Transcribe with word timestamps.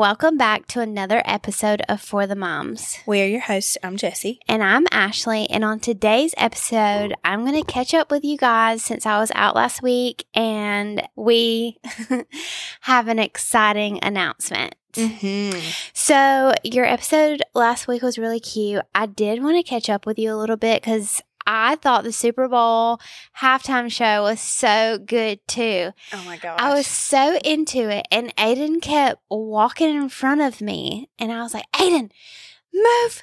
Welcome 0.00 0.38
back 0.38 0.66
to 0.68 0.80
another 0.80 1.20
episode 1.26 1.82
of 1.86 2.00
For 2.00 2.26
the 2.26 2.34
Moms. 2.34 3.00
We 3.04 3.20
are 3.20 3.26
your 3.26 3.42
hosts. 3.42 3.76
I'm 3.82 3.98
Jesse. 3.98 4.40
And 4.48 4.62
I'm 4.62 4.86
Ashley. 4.90 5.46
And 5.50 5.62
on 5.62 5.78
today's 5.78 6.32
episode, 6.38 7.12
I'm 7.22 7.44
going 7.44 7.62
to 7.62 7.70
catch 7.70 7.92
up 7.92 8.10
with 8.10 8.24
you 8.24 8.38
guys 8.38 8.82
since 8.82 9.04
I 9.04 9.18
was 9.18 9.30
out 9.34 9.54
last 9.54 9.82
week 9.82 10.24
and 10.32 11.06
we 11.16 11.78
have 12.80 13.08
an 13.08 13.18
exciting 13.18 13.98
announcement. 14.02 14.74
Mm-hmm. 14.94 15.60
So, 15.92 16.54
your 16.64 16.86
episode 16.86 17.42
last 17.52 17.86
week 17.86 18.00
was 18.00 18.16
really 18.16 18.40
cute. 18.40 18.82
I 18.94 19.04
did 19.04 19.42
want 19.42 19.58
to 19.58 19.62
catch 19.62 19.90
up 19.90 20.06
with 20.06 20.18
you 20.18 20.32
a 20.32 20.36
little 20.36 20.56
bit 20.56 20.80
because 20.80 21.20
I 21.46 21.76
thought 21.76 22.04
the 22.04 22.12
Super 22.12 22.48
Bowl 22.48 23.00
halftime 23.40 23.90
show 23.90 24.22
was 24.22 24.40
so 24.40 24.98
good 24.98 25.40
too. 25.46 25.90
Oh 26.12 26.22
my 26.24 26.36
gosh. 26.36 26.60
I 26.60 26.74
was 26.74 26.86
so 26.86 27.38
into 27.44 27.90
it, 27.90 28.06
and 28.10 28.34
Aiden 28.36 28.80
kept 28.80 29.20
walking 29.30 29.94
in 29.94 30.08
front 30.08 30.40
of 30.40 30.60
me, 30.60 31.08
and 31.18 31.32
I 31.32 31.42
was 31.42 31.54
like, 31.54 31.70
Aiden, 31.72 32.10
move 32.72 33.22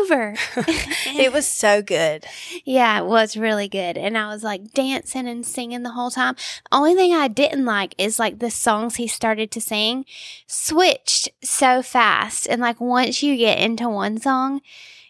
over. 0.00 0.34
it 0.56 1.32
was 1.32 1.46
so 1.46 1.82
good. 1.82 2.24
Yeah, 2.64 3.00
it 3.00 3.06
was 3.06 3.36
really 3.36 3.68
good. 3.68 3.96
And 3.96 4.16
I 4.16 4.28
was 4.28 4.42
like 4.42 4.72
dancing 4.72 5.28
and 5.28 5.46
singing 5.46 5.82
the 5.82 5.92
whole 5.92 6.10
time. 6.10 6.36
Only 6.72 6.94
thing 6.94 7.14
I 7.14 7.28
didn't 7.28 7.64
like 7.64 7.94
is 7.98 8.18
like 8.18 8.38
the 8.38 8.50
songs 8.50 8.96
he 8.96 9.06
started 9.06 9.50
to 9.52 9.60
sing 9.60 10.04
switched 10.46 11.28
so 11.42 11.82
fast. 11.82 12.46
And 12.48 12.60
like 12.60 12.80
once 12.80 13.22
you 13.22 13.36
get 13.36 13.58
into 13.58 13.88
one 13.88 14.18
song, 14.18 14.60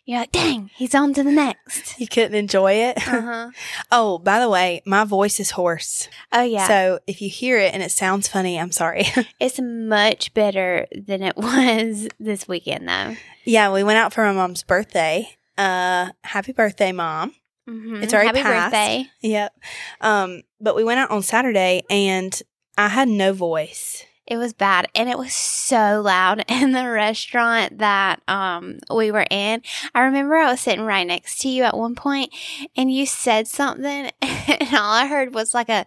you're 0.09 0.21
like, 0.21 0.33
dang, 0.33 0.71
he's 0.75 0.95
on 0.95 1.13
to 1.13 1.23
the 1.23 1.31
next. 1.31 2.01
You 2.01 2.09
couldn't 2.09 2.35
enjoy 2.35 2.73
it. 2.73 2.97
Uh-huh. 2.97 3.51
oh, 3.93 4.19
by 4.19 4.41
the 4.41 4.49
way, 4.49 4.81
my 4.87 5.05
voice 5.05 5.39
is 5.39 5.51
hoarse. 5.51 6.09
Oh, 6.33 6.43
yeah. 6.43 6.67
So 6.67 7.01
if 7.07 7.21
you 7.21 7.29
hear 7.29 7.59
it 7.59 7.75
and 7.75 7.83
it 7.83 7.91
sounds 7.91 8.27
funny, 8.27 8.59
I'm 8.59 8.73
sorry. 8.73 9.05
it's 9.41 9.61
much 9.61 10.33
better 10.33 10.87
than 10.93 11.23
it 11.23 11.37
was 11.37 12.09
this 12.19 12.49
weekend, 12.49 12.89
though. 12.89 13.17
yeah, 13.45 13.71
we 13.71 13.85
went 13.85 13.99
out 13.99 14.15
for 14.15 14.25
my 14.25 14.33
mom's 14.33 14.63
birthday. 14.63 15.29
Uh, 15.59 16.09
happy 16.25 16.53
birthday, 16.53 16.91
mom. 16.93 17.35
Mm-hmm. 17.69 18.03
It's 18.03 18.15
already 18.15 18.29
Happy 18.29 18.43
passed. 18.43 18.73
birthday. 18.73 19.07
Yep. 19.21 19.61
Um, 20.01 20.43
but 20.59 20.75
we 20.75 20.85
went 20.85 21.01
out 21.01 21.11
on 21.11 21.21
Saturday 21.21 21.83
and 21.91 22.41
I 22.79 22.89
had 22.89 23.09
no 23.09 23.35
voice. 23.35 24.07
It 24.29 24.37
was 24.37 24.53
bad 24.53 24.89
and 24.95 25.09
it 25.09 25.17
was 25.17 25.33
so 25.33 26.03
loud 26.05 26.45
in 26.49 26.73
the 26.73 26.89
restaurant 26.89 27.79
that 27.79 28.21
um 28.29 28.79
we 28.95 29.11
were 29.11 29.27
in. 29.31 29.63
I 29.95 30.03
remember 30.03 30.37
I 30.37 30.51
was 30.51 30.61
sitting 30.61 30.85
right 30.85 31.07
next 31.07 31.41
to 31.41 31.49
you 31.49 31.65
at 31.65 31.77
one 31.77 31.95
point 31.95 32.33
and 32.77 32.93
you 32.93 33.07
said 33.07 33.49
something 33.49 34.11
and 34.23 34.75
all 34.75 34.93
I 34.93 35.07
heard 35.07 35.35
was 35.35 35.55
like 35.55 35.71
a 35.71 35.87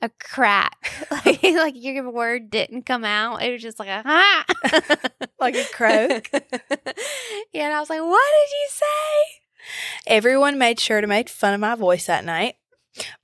a 0.00 0.08
crack. 0.20 1.06
Like 1.26 1.42
like 1.42 1.74
your 1.76 2.10
word 2.10 2.50
didn't 2.50 2.86
come 2.86 3.04
out. 3.04 3.42
It 3.42 3.50
was 3.52 3.60
just 3.60 3.78
like 3.78 3.88
a 3.88 4.02
ah. 4.04 4.44
Like 5.38 5.56
a 5.56 5.64
croak. 5.64 6.28
yeah, 7.52 7.66
and 7.66 7.74
I 7.74 7.80
was 7.80 7.90
like, 7.90 8.00
"What 8.00 8.22
did 8.22 8.50
you 8.52 8.68
say?" 8.68 9.40
Everyone 10.06 10.56
made 10.58 10.80
sure 10.80 11.00
to 11.00 11.06
make 11.06 11.28
fun 11.28 11.52
of 11.52 11.60
my 11.60 11.74
voice 11.74 12.06
that 12.06 12.24
night. 12.24 12.56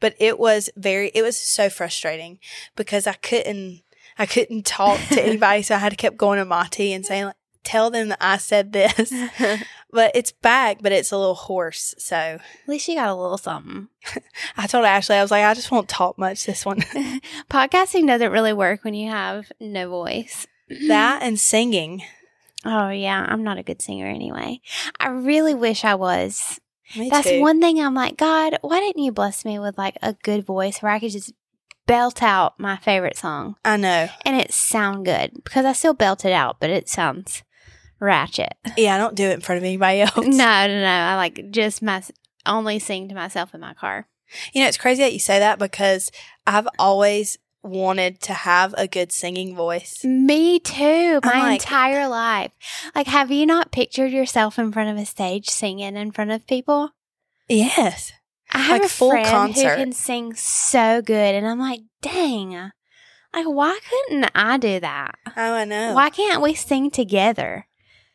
But 0.01 0.15
it 0.19 0.39
was 0.39 0.69
very 0.77 1.11
it 1.15 1.23
was 1.23 1.37
so 1.37 1.71
frustrating 1.71 2.39
because 2.75 3.07
I 3.07 3.15
couldn't 3.15 3.83
I 4.19 4.27
couldn't 4.27 4.67
talk 4.67 5.01
to 5.11 5.23
anybody, 5.27 5.63
so 5.63 5.75
I 5.75 5.79
had 5.79 5.91
to 5.91 5.97
keep 5.97 6.17
going 6.17 6.39
to 6.39 6.45
Monty 6.45 6.93
and 6.93 7.05
saying 7.05 7.27
like, 7.27 7.37
tell 7.65 7.91
them 7.91 8.09
that 8.09 8.19
I 8.21 8.37
said 8.39 8.73
this. 8.73 9.13
but 9.91 10.13
it's 10.15 10.33
back, 10.33 10.79
but 10.81 10.93
it's 10.93 11.13
a 11.13 11.19
little 11.19 11.35
hoarse. 11.35 11.95
So 11.99 12.17
At 12.17 12.41
least 12.67 12.89
you 12.89 12.95
got 12.95 13.09
a 13.09 13.15
little 13.15 13.39
something. 13.39 13.89
I 14.57 14.67
told 14.67 14.85
Ashley, 14.85 15.17
I 15.17 15.23
was 15.23 15.31
like, 15.31 15.45
I 15.45 15.55
just 15.55 15.71
won't 15.71 15.89
talk 15.89 16.17
much 16.17 16.47
this 16.47 16.65
one. 16.65 16.81
Podcasting 17.51 18.07
doesn't 18.07 18.33
really 18.33 18.53
work 18.53 18.85
when 18.85 18.95
you 18.95 19.11
have 19.11 19.51
no 19.61 19.89
voice. 19.89 20.47
that 20.89 21.23
and 21.23 21.39
singing. 21.39 22.03
Oh 22.65 22.89
yeah, 22.89 23.25
I'm 23.29 23.45
not 23.45 23.59
a 23.59 23.63
good 23.63 23.83
singer 23.83 24.07
anyway. 24.07 24.61
I 24.99 25.09
really 25.09 25.55
wish 25.55 25.85
I 25.85 25.95
was. 25.95 26.61
Me 26.97 27.11
That's 27.11 27.29
too. 27.29 27.41
one 27.41 27.61
thing 27.61 27.81
I'm 27.81 27.95
like, 27.95 28.17
God, 28.17 28.59
why 28.61 28.79
didn't 28.81 29.03
you 29.03 29.11
bless 29.13 29.45
me 29.45 29.59
with 29.59 29.77
like 29.77 29.97
a 30.03 30.15
good 30.15 30.45
voice 30.45 30.81
where 30.81 30.93
I 30.93 31.01
could 31.01 31.11
just 31.11 31.33
belt 31.87 32.23
out 32.23 32.59
my 32.59 32.77
favorite 32.77 33.17
song 33.17 33.57
I 33.65 33.77
know. 33.77 34.09
and 34.25 34.41
it 34.41 34.53
sound 34.53 35.05
good 35.05 35.33
because 35.45 35.65
I 35.65 35.73
still 35.73 35.95
belt 35.95 36.25
it 36.25 36.33
out, 36.33 36.59
but 36.61 36.71
it 36.71 36.89
sounds 36.89 37.43
ratchet. 38.01 38.55
Yeah, 38.77 38.95
I 38.95 38.99
don't 38.99 39.15
do 39.15 39.25
it 39.25 39.35
in 39.35 39.41
front 39.41 39.59
of 39.59 39.65
anybody 39.65 40.01
else. 40.03 40.17
no, 40.17 40.23
no, 40.27 40.81
no. 40.81 40.87
I 40.87 41.17
like 41.17 41.51
just 41.51 41.83
my 41.83 42.03
only 42.45 42.79
sing 42.79 43.09
to 43.09 43.15
myself 43.15 43.55
in 43.55 43.61
my 43.61 43.75
car. 43.75 44.07
You 44.53 44.63
know, 44.63 44.69
it's 44.69 44.77
crazy 44.77 45.03
that 45.03 45.13
you 45.13 45.19
say 45.21 45.39
that 45.39 45.59
because 45.59 46.11
I've 46.47 46.69
always 46.79 47.39
wanted 47.63 48.21
to 48.23 48.33
have 48.33 48.75
a 48.79 48.87
good 48.87 49.11
singing 49.13 49.55
voice. 49.57 50.05
Me 50.05 50.59
too, 50.61 51.21
my 51.25 51.43
like- 51.43 51.61
entire 51.61 52.07
life. 52.09 52.53
Like, 52.95 53.07
have 53.09 53.31
you 53.31 53.47
not 53.47 53.73
pictured 53.73 54.13
yourself 54.13 54.59
in 54.59 54.73
front 54.73 54.91
of 54.91 54.97
a 55.03 55.07
stage 55.07 55.49
singing 55.49 55.97
in 55.97 56.11
front 56.13 56.31
of 56.33 56.47
people? 56.47 56.91
Yes. 57.49 58.13
I 58.57 58.61
have 58.61 58.81
Like 58.81 58.85
a 58.85 58.89
full 58.89 59.11
friend 59.11 59.27
concert. 59.29 59.71
who 59.71 59.77
can 59.77 59.93
sing 59.93 60.35
so 60.35 61.03
good, 61.03 61.35
and 61.35 61.47
I'm 61.47 61.59
like, 61.59 61.81
dang, 62.03 62.51
like 63.35 63.47
why 63.47 63.79
couldn't 63.91 64.31
I 64.35 64.57
do 64.57 64.81
that? 64.81 65.15
Oh, 65.37 65.55
I 65.55 65.65
know. 65.65 65.93
Why 65.95 66.11
can't 66.11 66.43
we 66.43 66.55
sing 66.55 66.91
together? 66.91 67.67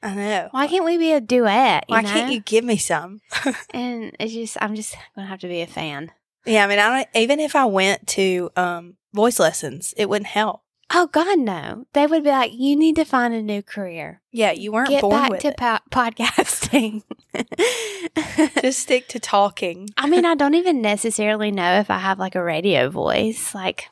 I 0.04 0.16
know. 0.16 0.48
Why 0.50 0.66
can't 0.68 0.84
we 0.84 0.98
be 0.98 1.12
a 1.14 1.22
duet? 1.22 1.86
You 1.88 1.94
Why 1.96 2.02
know? 2.02 2.10
can't 2.10 2.32
you 2.34 2.40
give 2.40 2.64
me 2.66 2.78
some? 2.78 3.22
And 3.74 4.16
it's 4.20 4.34
just, 4.34 4.58
I'm 4.60 4.74
just 4.76 4.96
gonna 5.16 5.28
have 5.28 5.40
to 5.42 5.48
be 5.48 5.62
a 5.62 5.68
fan. 5.68 6.12
Yeah, 6.46 6.66
I 6.66 6.68
mean, 6.68 6.80
I 6.80 6.90
don't, 7.04 7.08
even 7.22 7.40
if 7.40 7.56
I 7.56 7.66
went 7.66 8.08
to 8.08 8.50
um, 8.56 8.96
voice 9.14 9.40
lessons, 9.40 9.94
it 9.96 10.10
wouldn't 10.10 10.26
help. 10.28 10.64
Oh 10.94 11.08
God, 11.08 11.40
no! 11.40 11.86
They 11.94 12.06
would 12.06 12.24
be 12.24 12.30
like, 12.30 12.52
you 12.54 12.76
need 12.76 12.96
to 12.98 13.06
find 13.06 13.34
a 13.34 13.42
new 13.42 13.62
career. 13.62 14.22
Yeah, 14.32 14.52
you 14.52 14.72
weren't 14.72 14.90
Get 14.90 15.02
born 15.02 15.14
back 15.14 15.32
with 15.32 15.42
to 15.42 15.54
po- 15.58 15.80
podcasting. 15.90 17.04
Just 18.62 18.80
stick 18.80 19.08
to 19.10 19.20
talking. 19.20 19.90
I 19.96 20.10
mean, 20.10 20.26
I 20.26 20.36
don't 20.36 20.56
even 20.56 20.82
necessarily 20.82 21.52
know 21.52 21.80
if 21.80 21.90
I 21.90 21.98
have 22.00 22.20
like 22.20 22.36
a 22.36 22.44
radio 22.44 22.90
voice. 22.90 23.56
Like, 23.56 23.90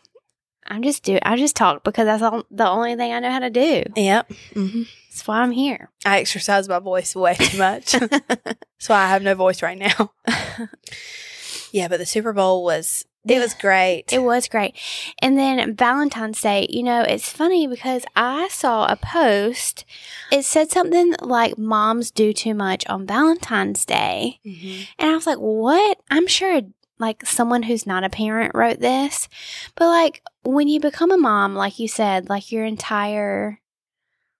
I'm 0.67 0.83
just 0.83 1.03
do 1.03 1.17
I 1.23 1.35
just 1.35 1.55
talk 1.55 1.83
because 1.83 2.05
that's 2.05 2.21
all, 2.21 2.43
the 2.51 2.67
only 2.67 2.95
thing 2.95 3.11
I 3.11 3.19
know 3.19 3.31
how 3.31 3.39
to 3.39 3.49
do. 3.49 3.83
Yep. 3.95 4.31
hmm 4.53 4.81
That's 5.09 5.27
why 5.27 5.39
I'm 5.39 5.51
here. 5.51 5.89
I 6.05 6.19
exercise 6.19 6.69
my 6.69 6.79
voice 6.79 7.15
way 7.15 7.35
too 7.35 7.57
much. 7.57 7.91
That's 7.99 8.87
why 8.87 9.03
I 9.03 9.07
have 9.07 9.23
no 9.23 9.35
voice 9.35 9.61
right 9.61 9.77
now. 9.77 10.11
yeah, 11.71 11.87
but 11.87 11.97
the 11.97 12.05
Super 12.05 12.33
Bowl 12.33 12.63
was, 12.63 13.05
it 13.27 13.39
was 13.39 13.53
great. 13.53 14.05
It 14.11 14.23
was 14.23 14.47
great. 14.47 14.75
And 15.21 15.37
then 15.37 15.75
Valentine's 15.75 16.41
Day, 16.41 16.67
you 16.69 16.83
know, 16.83 17.01
it's 17.01 17.31
funny 17.31 17.67
because 17.67 18.03
I 18.15 18.47
saw 18.49 18.85
a 18.85 18.95
post. 18.95 19.85
It 20.31 20.45
said 20.45 20.71
something 20.71 21.15
like 21.21 21.57
moms 21.57 22.11
do 22.11 22.33
too 22.33 22.53
much 22.53 22.87
on 22.87 23.05
Valentine's 23.05 23.85
Day. 23.85 24.39
Mhm. 24.45 24.87
And 24.97 25.11
I 25.11 25.15
was 25.15 25.27
like, 25.27 25.37
what? 25.37 25.99
I'm 26.09 26.27
sure 26.27 26.61
like 26.97 27.25
someone 27.25 27.63
who's 27.63 27.87
not 27.87 28.03
a 28.03 28.09
parent 28.09 28.53
wrote 28.55 28.79
this. 28.79 29.27
But 29.75 29.87
like 29.87 30.21
when 30.43 30.67
you 30.67 30.79
become 30.79 31.11
a 31.11 31.17
mom, 31.17 31.55
like 31.55 31.79
you 31.79 31.87
said, 31.87 32.29
like 32.29 32.51
your 32.51 32.65
entire 32.65 33.59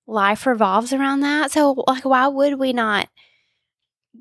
life 0.07 0.45
revolves 0.45 0.91
around 0.91 1.19
that. 1.21 1.51
So 1.51 1.83
like 1.87 2.05
why 2.05 2.27
would 2.27 2.59
we 2.59 2.73
not 2.73 3.07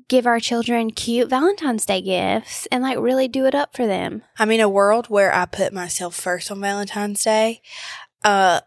give 0.07 0.25
our 0.25 0.39
children 0.39 0.91
cute 0.91 1.29
Valentine's 1.29 1.85
Day 1.85 2.01
gifts 2.01 2.67
and 2.71 2.83
like 2.83 2.97
really 2.97 3.27
do 3.27 3.45
it 3.45 3.55
up 3.55 3.75
for 3.75 3.85
them? 3.85 4.23
I 4.37 4.45
mean, 4.45 4.59
a 4.61 4.69
world 4.69 5.07
where 5.07 5.33
I 5.33 5.45
put 5.45 5.73
myself 5.73 6.15
first 6.15 6.49
on 6.51 6.61
Valentine's 6.61 7.23
Day, 7.23 7.61
uh, 8.23 8.61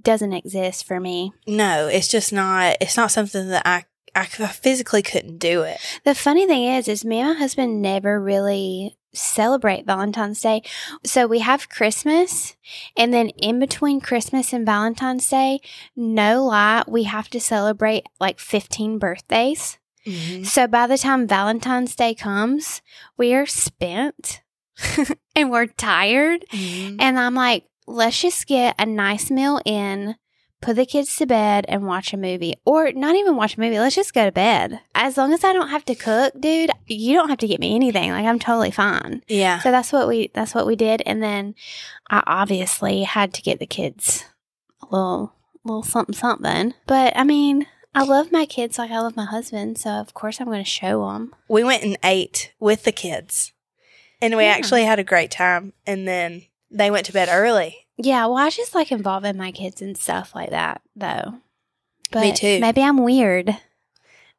Doesn't 0.00 0.32
exist 0.32 0.86
for 0.86 1.00
me. 1.00 1.32
no, 1.46 1.88
it's 1.88 2.08
just 2.08 2.32
not, 2.32 2.76
it's 2.80 2.96
not 2.96 3.10
something 3.10 3.48
that 3.48 3.66
I, 3.66 3.84
I 4.14 4.24
physically 4.26 5.02
couldn't 5.02 5.38
do 5.38 5.62
it. 5.62 5.78
The 6.04 6.14
funny 6.14 6.46
thing 6.46 6.64
is, 6.64 6.88
is 6.88 7.04
me 7.04 7.18
and 7.20 7.30
my 7.34 7.38
husband 7.38 7.82
never 7.82 8.20
really 8.20 8.96
celebrate 9.12 9.86
Valentine's 9.86 10.40
Day. 10.40 10.62
So 11.04 11.26
we 11.26 11.38
have 11.40 11.68
Christmas, 11.70 12.54
and 12.96 13.12
then 13.14 13.30
in 13.30 13.58
between 13.58 14.00
Christmas 14.00 14.52
and 14.52 14.64
Valentine's 14.66 15.28
Day, 15.28 15.60
no 15.94 16.44
lie, 16.44 16.82
we 16.86 17.04
have 17.04 17.28
to 17.30 17.40
celebrate 17.40 18.04
like 18.20 18.38
15 18.38 18.98
birthdays. 18.98 19.78
So 20.44 20.66
by 20.66 20.86
the 20.86 20.98
time 20.98 21.26
Valentine's 21.26 21.94
Day 21.96 22.14
comes, 22.14 22.80
we 23.16 23.34
are 23.34 23.46
spent 23.46 24.42
and 25.36 25.50
we're 25.50 25.66
tired. 25.66 26.44
Mhm. 26.52 26.96
And 27.00 27.18
I'm 27.18 27.34
like, 27.34 27.64
let's 27.86 28.20
just 28.20 28.46
get 28.46 28.74
a 28.78 28.86
nice 28.86 29.30
meal 29.30 29.60
in, 29.64 30.16
put 30.60 30.76
the 30.76 30.86
kids 30.86 31.16
to 31.16 31.26
bed, 31.26 31.64
and 31.68 31.86
watch 31.86 32.12
a 32.12 32.16
movie. 32.16 32.54
Or 32.64 32.92
not 32.92 33.14
even 33.16 33.36
watch 33.36 33.56
a 33.56 33.60
movie, 33.60 33.78
let's 33.78 33.94
just 33.96 34.14
go 34.14 34.24
to 34.24 34.32
bed. 34.32 34.80
As 34.94 35.16
long 35.16 35.32
as 35.32 35.44
I 35.44 35.52
don't 35.52 35.68
have 35.68 35.84
to 35.86 35.94
cook, 35.94 36.34
dude, 36.38 36.70
you 36.86 37.14
don't 37.14 37.28
have 37.28 37.38
to 37.38 37.48
get 37.48 37.60
me 37.60 37.74
anything. 37.74 38.10
Like 38.10 38.26
I'm 38.26 38.38
totally 38.38 38.70
fine. 38.70 39.22
Yeah. 39.28 39.58
So 39.60 39.70
that's 39.70 39.92
what 39.92 40.08
we 40.08 40.30
that's 40.34 40.54
what 40.54 40.66
we 40.66 40.76
did. 40.76 41.02
And 41.06 41.22
then 41.22 41.54
I 42.10 42.22
obviously 42.26 43.02
had 43.04 43.32
to 43.34 43.42
get 43.42 43.58
the 43.58 43.66
kids 43.66 44.24
a 44.82 44.86
little 44.94 45.32
little 45.64 45.82
something 45.82 46.14
something. 46.14 46.74
But 46.86 47.16
I 47.16 47.24
mean, 47.24 47.66
I 47.96 48.04
love 48.04 48.30
my 48.30 48.44
kids 48.46 48.78
like 48.78 48.90
I 48.90 49.00
love 49.00 49.16
my 49.16 49.24
husband, 49.24 49.78
so 49.78 49.90
of 49.90 50.12
course 50.14 50.40
I'm 50.40 50.46
going 50.46 50.62
to 50.62 50.70
show 50.70 51.08
them. 51.10 51.34
we 51.48 51.64
went 51.64 51.82
and 51.82 51.96
ate 52.04 52.52
with 52.60 52.84
the 52.84 52.92
kids 52.92 53.52
and 54.20 54.36
we 54.36 54.44
Yeah. 54.44 54.50
actually 54.52 54.84
had 54.84 54.98
a 54.98 55.04
great 55.04 55.30
time 55.30 55.72
and 55.86 56.06
then 56.06 56.42
they 56.70 56.90
went 56.90 57.06
to 57.06 57.12
bed 57.12 57.28
early. 57.30 57.86
Yeah, 57.96 58.26
well, 58.26 58.36
I 58.36 58.50
just 58.50 58.74
like 58.74 58.92
involving 58.92 59.38
my 59.38 59.50
kids 59.50 59.80
and 59.80 59.96
stuff 59.96 60.34
like 60.34 60.50
that, 60.50 60.82
though. 60.94 61.36
But 62.10 62.20
Me 62.20 62.32
too. 62.32 62.60
Maybe 62.60 62.82
I'm 62.82 62.98
weird. 63.02 63.56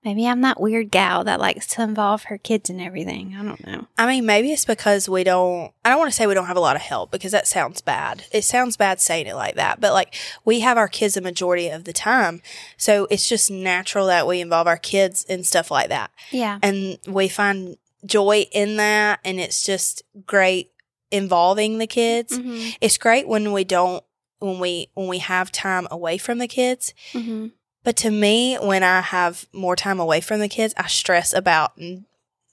Maybe 0.07 0.25
I'm 0.25 0.39
that 0.39 0.61
weird 0.61 0.89
gal 0.89 1.25
that 1.25 1.41
likes 1.41 1.67
to 1.67 1.81
involve 1.83 2.23
her 2.23 2.37
kids 2.37 2.69
in 2.69 2.79
everything. 2.79 3.35
I 3.37 3.43
don't 3.43 3.67
know. 3.67 3.87
I 3.97 4.07
mean, 4.07 4.25
maybe 4.25 4.53
it's 4.53 4.63
because 4.63 5.09
we 5.09 5.25
don't, 5.25 5.73
I 5.83 5.89
don't 5.89 5.99
want 5.99 6.09
to 6.09 6.15
say 6.15 6.27
we 6.27 6.33
don't 6.33 6.45
have 6.45 6.55
a 6.55 6.61
lot 6.61 6.77
of 6.77 6.81
help 6.81 7.11
because 7.11 7.33
that 7.33 7.45
sounds 7.45 7.81
bad. 7.81 8.23
It 8.31 8.45
sounds 8.45 8.77
bad 8.77 9.01
saying 9.01 9.27
it 9.27 9.35
like 9.35 9.55
that, 9.55 9.81
but 9.81 9.91
like 9.91 10.15
we 10.45 10.61
have 10.61 10.77
our 10.77 10.87
kids 10.87 11.17
a 11.17 11.21
majority 11.21 11.67
of 11.67 11.83
the 11.83 11.91
time. 11.91 12.41
So 12.77 13.05
it's 13.11 13.27
just 13.27 13.51
natural 13.51 14.07
that 14.07 14.25
we 14.25 14.39
involve 14.39 14.65
our 14.65 14.77
kids 14.77 15.25
in 15.25 15.43
stuff 15.43 15.69
like 15.71 15.89
that. 15.89 16.11
Yeah. 16.31 16.59
And 16.63 16.99
we 17.05 17.27
find 17.27 17.75
joy 18.05 18.45
in 18.53 18.77
that. 18.77 19.19
And 19.25 19.41
it's 19.41 19.61
just 19.61 20.03
great 20.25 20.71
involving 21.11 21.79
the 21.79 21.87
kids. 21.87 22.37
hmm 22.37 22.69
It's 22.79 22.97
great 22.97 23.27
when 23.27 23.51
we 23.51 23.65
don't, 23.65 24.05
when 24.39 24.59
we, 24.59 24.87
when 24.93 25.07
we 25.09 25.17
have 25.17 25.51
time 25.51 25.85
away 25.91 26.17
from 26.17 26.37
the 26.37 26.47
kids. 26.47 26.93
hmm 27.11 27.47
But 27.87 27.95
to 27.95 28.11
me, 28.11 28.55
when 28.55 28.83
I 28.83 28.99
have 28.99 29.45
more 29.53 29.77
time 29.77 30.01
away 30.01 30.19
from 30.19 30.41
the 30.41 30.49
kids, 30.49 30.73
I 30.75 30.87
stress 30.87 31.31
about 31.31 31.79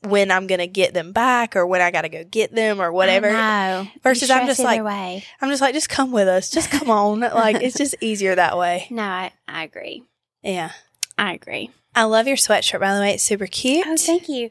when 0.01 0.31
I'm 0.31 0.47
going 0.47 0.61
to 0.61 0.69
get 0.69 0.95
them 0.95 1.11
back 1.11 1.57
or 1.57 1.67
when 1.67 1.81
I 1.81 1.91
got 1.91 2.03
to 2.03 2.09
go 2.09 2.23
get 2.23 2.55
them 2.55 2.81
or 2.81 2.93
whatever. 2.93 3.33
No. 3.33 3.89
Versus 4.05 4.31
I'm 4.31 4.47
just 4.47 4.61
like- 4.61 4.85
way. 4.85 5.25
I'm 5.41 5.51
just 5.51 5.61
like, 5.61 5.75
just 5.75 5.89
come 5.89 6.13
with 6.13 6.29
us. 6.29 6.51
Just 6.51 6.71
come 6.71 6.89
on. 6.89 7.19
like, 7.35 7.57
it's 7.57 7.77
just 7.77 7.97
easier 8.01 8.37
that 8.37 8.57
way. 8.57 8.87
No, 8.91 9.03
I, 9.03 9.33
I 9.49 9.65
agree. 9.65 10.05
Yeah. 10.45 10.71
I 11.19 11.33
agree. 11.33 11.73
I 11.97 12.05
love 12.05 12.29
your 12.29 12.37
sweatshirt, 12.37 12.79
by 12.79 12.95
the 12.95 13.01
way. 13.01 13.15
It's 13.15 13.25
super 13.25 13.49
cute. 13.49 13.85
Oh, 13.89 13.97
thank 13.97 14.29
you. 14.29 14.51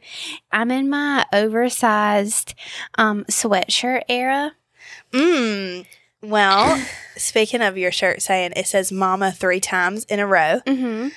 I'm 0.51 0.69
in 0.69 0.89
my 0.89 1.25
oversized 1.31 2.55
um, 2.97 3.23
sweatshirt 3.29 4.01
era. 4.09 4.51
Mm. 5.13 5.85
Well, 6.23 6.81
speaking 7.17 7.61
of 7.61 7.77
your 7.77 7.91
shirt 7.91 8.21
saying 8.21 8.53
it 8.55 8.65
says 8.67 8.91
mama 8.91 9.31
three 9.31 9.59
times 9.59 10.05
in 10.05 10.19
a 10.19 10.25
row, 10.27 10.61
Mm-hmm. 10.65 11.09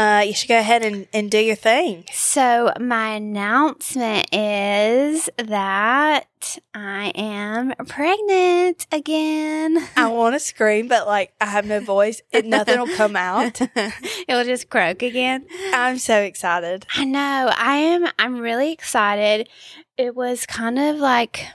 uh, 0.00 0.20
you 0.20 0.32
should 0.34 0.48
go 0.48 0.58
ahead 0.58 0.84
and, 0.84 1.06
and 1.12 1.30
do 1.30 1.38
your 1.38 1.56
thing. 1.56 2.04
So, 2.12 2.72
my 2.78 3.14
announcement 3.14 4.28
is 4.32 5.28
that 5.38 6.26
I 6.74 7.12
am 7.14 7.72
pregnant 7.86 8.86
again. 8.92 9.78
I 9.96 10.06
want 10.12 10.34
to 10.34 10.38
scream, 10.40 10.88
but 10.88 11.06
like 11.06 11.32
I 11.40 11.46
have 11.46 11.66
no 11.66 11.80
voice. 11.80 12.20
It, 12.30 12.44
nothing 12.46 12.78
will 12.78 12.94
come 12.96 13.16
out. 13.16 13.60
It'll 14.28 14.44
just 14.44 14.68
croak 14.70 15.02
again. 15.02 15.46
I'm 15.72 15.98
so 15.98 16.20
excited. 16.20 16.86
I 16.94 17.04
know. 17.04 17.50
I 17.56 17.76
am 17.76 18.06
I'm 18.18 18.38
really 18.38 18.72
excited. 18.72 19.48
It 19.96 20.14
was 20.14 20.46
kind 20.46 20.78
of 20.78 20.96
like 20.96 21.46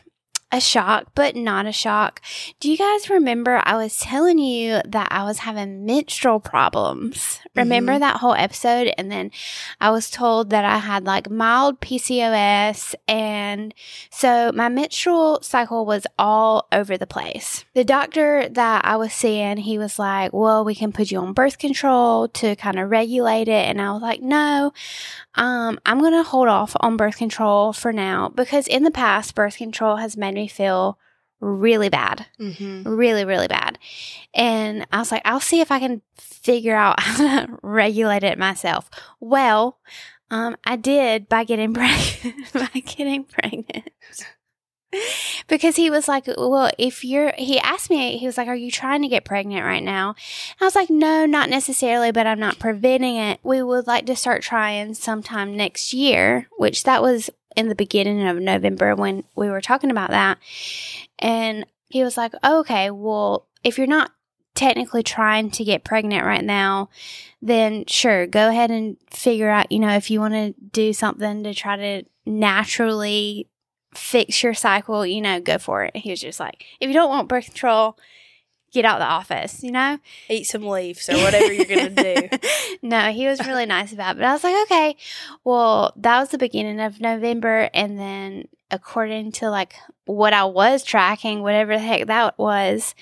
a 0.51 0.61
shock, 0.61 1.07
but 1.13 1.35
not 1.35 1.65
a 1.65 1.73
shock. 1.73 2.21
Do 2.59 2.71
you 2.71 2.77
guys 2.77 3.09
remember 3.09 3.61
I 3.65 3.75
was 3.75 3.97
telling 3.97 4.39
you 4.39 4.81
that 4.85 5.09
I 5.11 5.23
was 5.23 5.39
having 5.39 5.85
menstrual 5.85 6.39
problems? 6.39 7.39
Remember 7.53 7.99
that 7.99 8.17
whole 8.17 8.33
episode? 8.33 8.93
And 8.97 9.11
then 9.11 9.31
I 9.81 9.89
was 9.89 10.09
told 10.09 10.51
that 10.51 10.63
I 10.63 10.77
had 10.77 11.05
like 11.05 11.29
mild 11.29 11.81
PCOS. 11.81 12.95
And 13.07 13.73
so 14.09 14.51
my 14.53 14.69
menstrual 14.69 15.39
cycle 15.41 15.85
was 15.85 16.07
all 16.17 16.67
over 16.71 16.97
the 16.97 17.07
place. 17.07 17.65
The 17.73 17.83
doctor 17.83 18.47
that 18.49 18.85
I 18.85 18.95
was 18.95 19.11
seeing, 19.11 19.57
he 19.57 19.77
was 19.77 19.99
like, 19.99 20.31
well, 20.31 20.63
we 20.63 20.75
can 20.75 20.93
put 20.93 21.11
you 21.11 21.19
on 21.19 21.33
birth 21.33 21.57
control 21.57 22.29
to 22.29 22.55
kind 22.55 22.79
of 22.79 22.89
regulate 22.89 23.49
it. 23.49 23.67
And 23.67 23.81
I 23.81 23.91
was 23.91 24.01
like, 24.01 24.21
no, 24.21 24.71
um, 25.35 25.79
I'm 25.85 25.99
going 25.99 26.13
to 26.13 26.23
hold 26.23 26.47
off 26.47 26.75
on 26.79 26.95
birth 26.95 27.17
control 27.17 27.73
for 27.73 27.91
now 27.91 28.29
because 28.29 28.67
in 28.67 28.83
the 28.83 28.91
past, 28.91 29.35
birth 29.35 29.57
control 29.57 29.97
has 29.97 30.15
made 30.15 30.36
me 30.37 30.47
feel 30.47 30.97
really 31.39 31.89
bad, 31.89 32.25
Mm-hmm. 32.39 32.87
really, 32.89 33.25
really 33.25 33.47
bad. 33.47 33.77
And 34.33 34.87
I 34.91 34.99
was 34.99 35.11
like, 35.11 35.21
I'll 35.25 35.39
see 35.39 35.61
if 35.61 35.71
I 35.71 35.79
can 35.79 36.01
figure 36.15 36.75
out 36.75 36.99
how 37.01 37.45
to 37.45 37.57
regulate 37.61 38.23
it 38.23 38.39
myself. 38.39 38.89
Well, 39.19 39.77
um, 40.31 40.55
I 40.65 40.75
did 40.77 41.29
by 41.29 41.43
getting 41.43 41.73
pregnant, 41.75 42.53
by 42.53 42.79
getting 42.79 43.23
pregnant. 43.23 43.89
Because 45.49 45.75
he 45.75 45.89
was 45.89 46.07
like, 46.07 46.27
Well, 46.27 46.71
if 46.77 47.03
you're, 47.03 47.33
he 47.37 47.59
asked 47.59 47.89
me, 47.89 48.17
he 48.17 48.25
was 48.25 48.37
like, 48.37 48.47
Are 48.47 48.55
you 48.55 48.71
trying 48.71 49.01
to 49.01 49.09
get 49.09 49.25
pregnant 49.25 49.65
right 49.65 49.83
now? 49.83 50.15
I 50.61 50.65
was 50.65 50.75
like, 50.75 50.89
No, 50.89 51.25
not 51.25 51.49
necessarily, 51.49 52.11
but 52.13 52.25
I'm 52.25 52.39
not 52.39 52.57
preventing 52.57 53.17
it. 53.17 53.39
We 53.43 53.61
would 53.61 53.85
like 53.85 54.05
to 54.05 54.15
start 54.15 54.41
trying 54.43 54.93
sometime 54.93 55.57
next 55.57 55.93
year, 55.93 56.47
which 56.57 56.83
that 56.83 57.01
was 57.01 57.29
in 57.57 57.67
the 57.67 57.75
beginning 57.75 58.25
of 58.25 58.37
November 58.37 58.95
when 58.95 59.23
we 59.35 59.49
were 59.49 59.61
talking 59.61 59.91
about 59.91 60.11
that. 60.11 60.37
And 61.19 61.65
he 61.89 62.03
was 62.03 62.15
like, 62.15 62.33
oh, 62.43 62.59
Okay, 62.59 62.91
well, 62.91 63.47
if 63.63 63.77
you're 63.77 63.87
not 63.87 64.11
technically 64.53 65.03
trying 65.03 65.51
to 65.51 65.63
get 65.63 65.83
pregnant 65.83 66.25
right 66.25 66.43
now, 66.43 66.89
then 67.41 67.85
sure, 67.87 68.25
go 68.27 68.49
ahead 68.49 68.71
and 68.71 68.97
figure 69.09 69.49
out, 69.49 69.71
you 69.71 69.79
know, 69.79 69.95
if 69.95 70.09
you 70.09 70.19
want 70.19 70.33
to 70.33 70.53
do 70.71 70.93
something 70.93 71.43
to 71.43 71.53
try 71.53 71.75
to 71.75 72.03
naturally 72.25 73.47
fix 73.93 74.43
your 74.43 74.53
cycle, 74.53 75.05
you 75.05 75.21
know, 75.21 75.39
go 75.39 75.57
for 75.57 75.83
it. 75.83 75.95
He 75.95 76.11
was 76.11 76.21
just 76.21 76.39
like, 76.39 76.65
if 76.79 76.87
you 76.87 76.93
don't 76.93 77.09
want 77.09 77.27
birth 77.27 77.45
control, 77.45 77.97
get 78.71 78.85
out 78.85 79.01
of 79.01 79.07
the 79.07 79.11
office, 79.11 79.63
you 79.63 79.71
know? 79.71 79.99
Eat 80.29 80.45
some 80.45 80.67
leaves 80.67 81.09
or 81.09 81.17
whatever 81.17 81.51
you're 81.51 81.65
going 81.65 81.95
to 81.95 82.29
do. 82.29 82.37
no, 82.81 83.11
he 83.11 83.27
was 83.27 83.45
really 83.45 83.65
nice 83.65 83.93
about 83.93 84.15
it. 84.15 84.19
But 84.19 84.25
I 84.25 84.33
was 84.33 84.43
like, 84.43 84.55
okay, 84.63 84.97
well, 85.43 85.93
that 85.97 86.19
was 86.19 86.29
the 86.29 86.37
beginning 86.37 86.79
of 86.79 86.99
November. 86.99 87.69
And 87.73 87.99
then 87.99 88.47
according 88.69 89.31
to 89.31 89.49
like 89.49 89.75
what 90.05 90.33
I 90.33 90.45
was 90.45 90.83
tracking, 90.83 91.41
whatever 91.41 91.73
the 91.73 91.79
heck 91.79 92.07
that 92.07 92.37
was, 92.37 92.95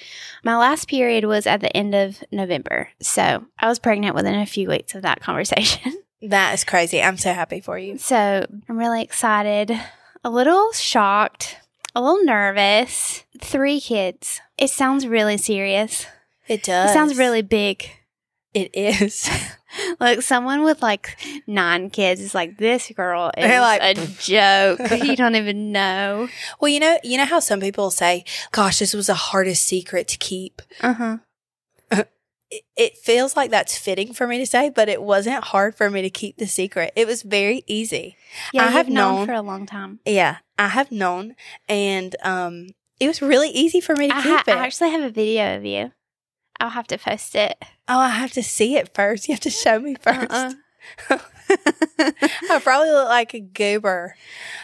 my 0.43 0.57
last 0.57 0.87
period 0.87 1.25
was 1.25 1.47
at 1.47 1.61
the 1.61 1.75
end 1.75 1.95
of 1.95 2.23
November. 2.31 2.89
So 3.01 3.45
I 3.59 3.67
was 3.67 3.79
pregnant 3.79 4.15
within 4.15 4.35
a 4.35 4.45
few 4.45 4.69
weeks 4.69 4.95
of 4.95 5.01
that 5.03 5.21
conversation. 5.21 5.93
That 6.21 6.55
is 6.55 6.63
crazy. 6.63 7.03
I'm 7.03 7.17
so 7.17 7.33
happy 7.33 7.59
for 7.59 7.77
you. 7.77 7.99
So 7.99 8.15
I'm 8.67 8.77
really 8.79 9.03
excited, 9.03 9.77
a 10.23 10.29
little 10.29 10.71
shocked, 10.71 11.57
a 11.95 12.01
little 12.01 12.23
nervous. 12.23 13.23
Three 13.41 13.79
kids. 13.79 14.41
It 14.57 14.69
sounds 14.69 15.07
really 15.07 15.37
serious. 15.37 16.05
It 16.47 16.63
does. 16.63 16.91
It 16.91 16.93
sounds 16.93 17.17
really 17.17 17.41
big. 17.41 17.89
It 18.53 18.71
is. 18.73 19.29
Like 19.99 20.21
someone 20.21 20.63
with 20.63 20.81
like 20.81 21.17
nine 21.47 21.89
kids 21.89 22.21
is 22.21 22.33
like, 22.33 22.57
this 22.57 22.89
girl 22.95 23.29
is 23.37 23.43
like- 23.59 23.81
a 23.81 23.93
joke. 24.21 24.79
you 25.03 25.17
don't 25.17 25.35
even 25.35 25.73
know. 25.73 26.29
well, 26.61 26.69
you 26.69 26.79
know, 26.79 26.97
you 27.03 27.17
know 27.17 27.25
how 27.25 27.41
some 27.41 27.59
people 27.59 27.91
say, 27.91 28.23
"Gosh, 28.53 28.79
this 28.79 28.93
was 28.93 29.07
the 29.07 29.15
hardest 29.15 29.63
secret 29.67 30.07
to 30.07 30.17
keep." 30.17 30.61
Uh 30.79 30.93
huh. 30.93 31.17
It, 32.77 32.97
feels 32.97 33.35
like 33.35 33.49
that's 33.51 33.77
fitting 33.77 34.13
for 34.13 34.27
me 34.27 34.37
to 34.37 34.45
say, 34.45 34.69
but 34.69 34.87
it 34.87 35.01
wasn't 35.01 35.43
hard 35.45 35.75
for 35.75 35.89
me 35.89 36.01
to 36.03 36.09
keep 36.09 36.37
the 36.37 36.45
secret. 36.47 36.93
It 36.95 37.07
was 37.07 37.23
very 37.23 37.63
easy. 37.67 38.15
Yeah, 38.53 38.65
I 38.65 38.67
have 38.69 38.87
known 38.87 39.15
known- 39.15 39.25
for 39.27 39.33
a 39.33 39.41
long 39.41 39.65
time. 39.65 39.99
Yeah, 40.05 40.37
I 40.57 40.67
have 40.69 40.91
known, 40.91 41.35
and 41.67 42.15
um, 42.23 42.67
it 42.99 43.07
was 43.07 43.21
really 43.21 43.49
easy 43.49 43.81
for 43.81 43.95
me 43.95 44.07
to 44.09 44.15
I, 44.15 44.21
keep 44.21 44.31
ha- 44.31 44.43
it. 44.47 44.55
I 44.55 44.65
actually 44.65 44.91
have 44.91 45.01
a 45.01 45.09
video 45.09 45.57
of 45.57 45.65
you. 45.65 45.91
I'll 46.59 46.69
have 46.69 46.87
to 46.87 46.97
post 46.97 47.35
it. 47.35 47.57
oh, 47.89 47.99
I 47.99 48.09
have 48.09 48.31
to 48.33 48.43
see 48.43 48.75
it 48.77 48.93
first. 48.93 49.27
You 49.27 49.33
have 49.33 49.41
to 49.41 49.49
show 49.49 49.79
me 49.79 49.95
1st 49.95 50.55
Uh-uh. 51.09 51.17
I 52.49 52.59
probably 52.63 52.91
look 52.91 53.07
like 53.09 53.33
a 53.33 53.39
goober. 53.39 54.15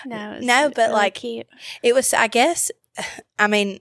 No, 0.05 0.39
No, 0.39 0.69
but, 0.69 0.77
really 0.83 0.93
like, 0.93 1.15
cute. 1.15 1.47
It 1.83 1.93
was, 1.93 2.13
I 2.13 2.27
guess, 2.27 2.71
I 3.39 3.47
mean, 3.47 3.79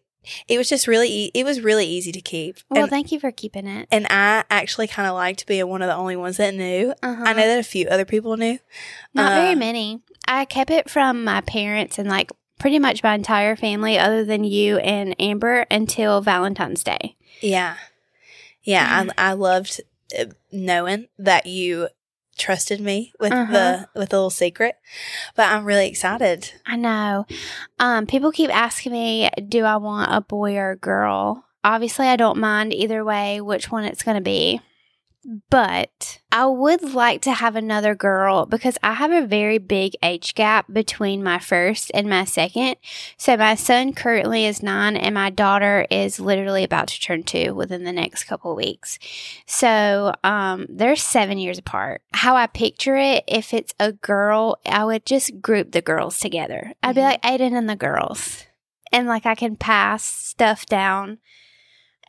it 0.49 0.58
was 0.58 0.68
just 0.68 0.87
really, 0.87 1.08
e- 1.08 1.30
it 1.34 1.44
was 1.44 1.60
really 1.60 1.87
easy 1.87 2.12
to 2.12 2.20
keep. 2.20 2.58
Well, 2.68 2.82
and, 2.84 2.90
thank 2.90 3.12
you 3.12 3.20
for 3.20 3.30
keeping 3.32 3.66
it. 3.66 3.88
and 3.90 4.06
I 4.10 4.44
actually 4.50 4.87
kind 4.88 5.08
of 5.08 5.14
liked 5.14 5.46
being 5.46 5.66
one 5.68 5.82
of 5.82 5.88
the 5.88 5.94
only 5.94 6.16
ones 6.16 6.37
that 6.38 6.54
knew. 6.54 6.94
Uh-huh. 7.02 7.25
I 7.25 7.32
know 7.32 7.46
that 7.46 7.58
a 7.58 7.62
few 7.64 7.87
other 7.88 8.04
people 8.04 8.37
knew. 8.37 8.58
Not 9.14 9.32
Uh, 9.32 9.34
very 9.42 9.54
many. 9.54 10.00
I 10.26 10.44
kept 10.44 10.70
it 10.70 10.88
from 10.90 11.25
my 11.25 11.40
parents 11.40 11.99
and 11.99 12.08
like 12.08 12.30
pretty 12.58 12.78
much 12.78 13.02
my 13.02 13.14
entire 13.14 13.56
family, 13.56 13.99
other 13.99 14.25
than 14.25 14.44
you 14.44 14.76
and 14.78 15.14
Amber, 15.18 15.66
until 15.70 16.20
Valentine's 16.20 16.84
Day. 16.84 17.16
Yeah. 17.40 17.76
Yeah. 18.62 19.06
I, 19.16 19.30
I 19.30 19.32
loved 19.32 19.80
uh, 20.18 20.26
knowing 20.52 21.08
that 21.18 21.46
you 21.46 21.88
trusted 22.40 22.80
me 22.80 23.12
with 23.20 23.32
Uh-huh. 23.32 23.52
the, 23.52 23.88
with 24.00 24.09
the 24.09 24.16
little 24.16 24.30
secret, 24.30 24.76
but 25.37 25.47
I'm 25.49 25.64
really 25.64 25.87
excited. 25.87 26.50
I 26.66 26.76
know. 26.76 27.26
Um, 27.78 28.06
people 28.06 28.32
keep 28.32 28.50
asking 28.54 28.92
me, 28.92 29.28
do 29.49 29.64
I 29.64 29.76
want 29.76 30.11
a 30.12 30.20
boy 30.20 30.56
or 30.56 30.70
a 30.73 30.76
girl? 30.76 31.44
Obviously, 31.62 32.09
I 32.09 32.16
don't 32.16 32.38
mind 32.38 32.73
either 32.75 33.04
way 33.04 33.40
which 33.40 33.70
one 33.70 33.85
it's 33.85 34.02
going 34.02 34.16
to 34.16 34.23
be. 34.23 34.61
But 35.50 36.21
I 36.33 36.47
would 36.47 36.83
like 36.95 37.21
to 37.23 37.33
have 37.33 37.55
another 37.55 37.95
girl 37.95 38.47
because 38.47 38.79
I 38.83 38.95
have 38.95 39.11
a 39.12 39.27
very 39.27 39.59
big 39.59 39.93
age 40.03 40.35
gap 40.35 40.73
between 40.73 41.23
my 41.23 41.39
first 41.39 41.91
and 41.93 42.09
my 42.09 42.25
second. 42.25 42.77
So 43.19 43.37
my 43.37 43.55
son 43.55 43.93
currently 43.93 44.47
is 44.47 44.62
nine 44.62 44.97
and 44.97 45.15
my 45.15 45.29
daughter 45.29 45.87
is 45.91 46.21
literally 46.21 46.65
about 46.65 46.89
to 46.89 47.00
turn 47.00 47.23
two 47.23 47.55
within 47.55 47.85
the 47.85 47.93
next 47.93 48.25
couple 48.25 48.53
of 48.53 48.57
weeks. 48.57 48.99
So 49.47 50.15
um, 50.25 50.67
they're 50.71 50.97
seven 50.97 51.37
years 51.39 51.59
apart. 51.59 52.03
How 52.12 52.35
I 52.37 52.47
picture 52.47 52.97
it, 52.97 53.25
if 53.29 53.53
it's 53.53 53.75
a 53.79 53.93
girl, 53.93 54.59
I 54.65 54.85
would 54.85 55.05
just 55.05 55.43
group 55.43 55.73
the 55.73 55.83
girls 55.83 56.19
together. 56.19 56.73
I'd 56.83 56.95
be 56.95 57.03
Mhm. 57.03 57.05
like 57.05 57.23
Aiden 57.23 57.57
and 57.57 57.69
the 57.69 57.77
girls. 57.77 58.47
and 58.93 59.07
like 59.07 59.25
I 59.25 59.37
can 59.37 59.55
pass 59.55 60.03
stuff 60.03 60.67
down, 60.67 61.19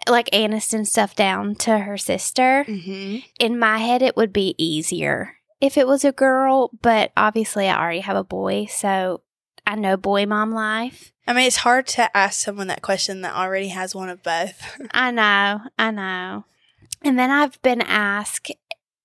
like 0.08 0.29
Aniston 0.31 0.86
stuff 0.86 1.15
down 1.15 1.55
to 1.55 1.79
her 1.79 1.98
sister. 1.98 2.65
Mm-hmm. 2.67 3.17
In 3.39 3.60
my 3.60 3.77
head, 3.77 4.01
it 4.01 4.15
would 4.17 4.34
be 4.34 4.55
easier 4.58 5.38
if 5.62 5.77
it 5.77 5.88
was 5.88 6.03
a 6.03 6.12
girl, 6.12 6.72
but 6.81 7.12
obviously 7.15 7.70
I 7.70 7.79
already 7.79 8.00
have 8.00 8.17
a 8.17 8.24
boy, 8.24 8.65
so 8.65 9.22
I 9.65 9.75
know 9.75 9.96
boy 9.96 10.25
mom 10.25 10.51
life. 10.51 11.13
I 11.27 11.34
mean, 11.34 11.46
it's 11.46 11.58
hard 11.58 11.86
to 11.88 12.15
ask 12.17 12.41
someone 12.43 12.67
that 12.67 12.81
question 12.81 13.22
that 13.22 13.36
already 13.36 13.67
has 13.70 13.93
one 13.93 14.10
of 14.10 14.24
both. 14.24 14.77
I 14.91 15.12
know, 15.12 15.62
I 15.77 15.91
know. 15.91 16.46
And 17.03 17.17
then 17.17 17.29
I've 17.29 17.62
been 17.62 17.81
asked, 17.81 18.51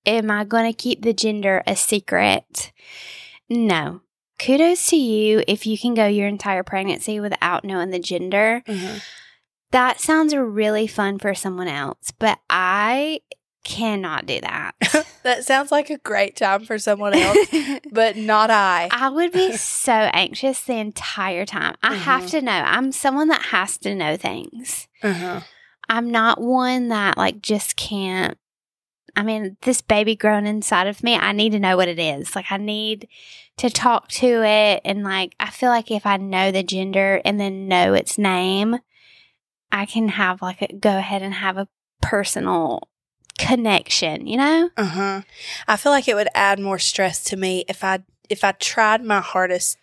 am 0.06 0.30
I 0.30 0.44
going 0.44 0.70
to 0.70 0.76
keep 0.76 1.02
the 1.02 1.12
gender 1.12 1.62
a 1.66 1.76
secret? 1.76 2.72
No. 3.48 4.00
Kudos 4.38 4.88
to 4.88 4.96
you 4.96 5.42
if 5.46 5.66
you 5.66 5.78
can 5.78 5.94
go 5.94 6.06
your 6.06 6.26
entire 6.26 6.62
pregnancy 6.62 7.20
without 7.20 7.64
knowing 7.64 7.90
the 7.90 7.98
gender. 7.98 8.62
Mhm. 8.66 9.02
That 9.72 10.00
sounds 10.00 10.34
really 10.34 10.86
fun 10.86 11.18
for 11.18 11.34
someone 11.34 11.68
else, 11.68 12.12
but 12.18 12.38
I 12.48 13.20
cannot 13.64 14.26
do 14.26 14.40
that. 14.40 14.74
That 15.26 15.42
sounds 15.42 15.72
like 15.72 15.90
a 15.90 15.98
great 15.98 16.36
time 16.36 16.64
for 16.64 16.78
someone 16.78 17.12
else, 17.12 17.48
but 17.90 18.16
not 18.16 18.48
I. 18.48 18.88
I 18.92 19.08
would 19.08 19.32
be 19.32 19.50
so 19.56 19.90
anxious 19.92 20.60
the 20.60 20.74
entire 20.76 21.44
time. 21.44 21.74
I 21.82 21.94
have 21.96 22.22
Mhm. 22.26 22.30
to 22.30 22.42
know. 22.42 22.52
I'm 22.52 22.92
someone 22.92 23.26
that 23.26 23.42
has 23.46 23.76
to 23.78 23.96
know 23.96 24.16
things. 24.16 24.86
Uh-huh. 25.02 25.40
I'm 25.88 26.12
not 26.12 26.40
one 26.40 26.86
that 26.90 27.18
like 27.18 27.42
just 27.42 27.74
can't. 27.74 28.38
I 29.16 29.24
mean, 29.24 29.56
this 29.62 29.80
baby 29.80 30.14
grown 30.14 30.46
inside 30.46 30.86
of 30.86 31.02
me, 31.02 31.16
I 31.16 31.32
need 31.32 31.50
to 31.50 31.58
know 31.58 31.76
what 31.76 31.88
it 31.88 31.98
is. 31.98 32.36
Like, 32.36 32.52
I 32.52 32.56
need 32.58 33.08
to 33.56 33.68
talk 33.68 34.06
to 34.10 34.44
it. 34.44 34.80
And 34.84 35.02
like, 35.02 35.34
I 35.40 35.50
feel 35.50 35.70
like 35.70 35.90
if 35.90 36.06
I 36.06 36.18
know 36.18 36.52
the 36.52 36.62
gender 36.62 37.20
and 37.24 37.40
then 37.40 37.66
know 37.66 37.94
its 37.94 38.16
name, 38.16 38.78
I 39.72 39.86
can 39.86 40.08
have 40.08 40.42
like 40.42 40.62
a 40.62 40.72
go 40.72 40.96
ahead 40.98 41.22
and 41.22 41.34
have 41.34 41.56
a 41.58 41.68
personal 42.02 42.88
connection, 43.38 44.26
you 44.26 44.36
know? 44.36 44.70
Uh-huh. 44.76 45.22
I 45.68 45.76
feel 45.76 45.92
like 45.92 46.08
it 46.08 46.14
would 46.14 46.28
add 46.34 46.58
more 46.58 46.78
stress 46.78 47.22
to 47.24 47.36
me 47.36 47.64
if 47.68 47.84
I 47.84 48.00
if 48.28 48.42
I 48.44 48.52
tried 48.52 49.04
my 49.04 49.20
hardest 49.20 49.78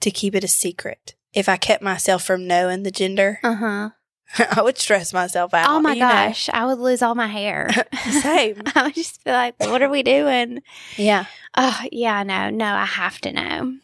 to 0.00 0.10
keep 0.10 0.34
it 0.34 0.44
a 0.44 0.48
secret. 0.48 1.14
If 1.32 1.48
I 1.48 1.56
kept 1.56 1.82
myself 1.82 2.24
from 2.24 2.46
knowing 2.46 2.82
the 2.82 2.90
gender, 2.90 3.38
Uh 3.42 3.54
huh. 3.54 3.90
I 4.56 4.62
would 4.62 4.78
stress 4.78 5.12
myself 5.12 5.52
out. 5.54 5.68
Oh 5.68 5.80
my 5.80 5.94
you 5.94 6.00
know? 6.00 6.08
gosh, 6.08 6.48
I 6.52 6.66
would 6.66 6.78
lose 6.78 7.02
all 7.02 7.14
my 7.14 7.26
hair. 7.26 7.68
Same. 8.22 8.62
I 8.74 8.84
would 8.84 8.94
just 8.94 9.22
feel 9.22 9.32
like, 9.34 9.58
what 9.58 9.82
are 9.82 9.88
we 9.88 10.02
doing? 10.02 10.62
Yeah. 10.96 11.24
Oh, 11.56 11.80
yeah, 11.90 12.22
no, 12.22 12.48
no, 12.50 12.64
I 12.64 12.84
have 12.84 13.20
to 13.22 13.32
know. 13.32 13.76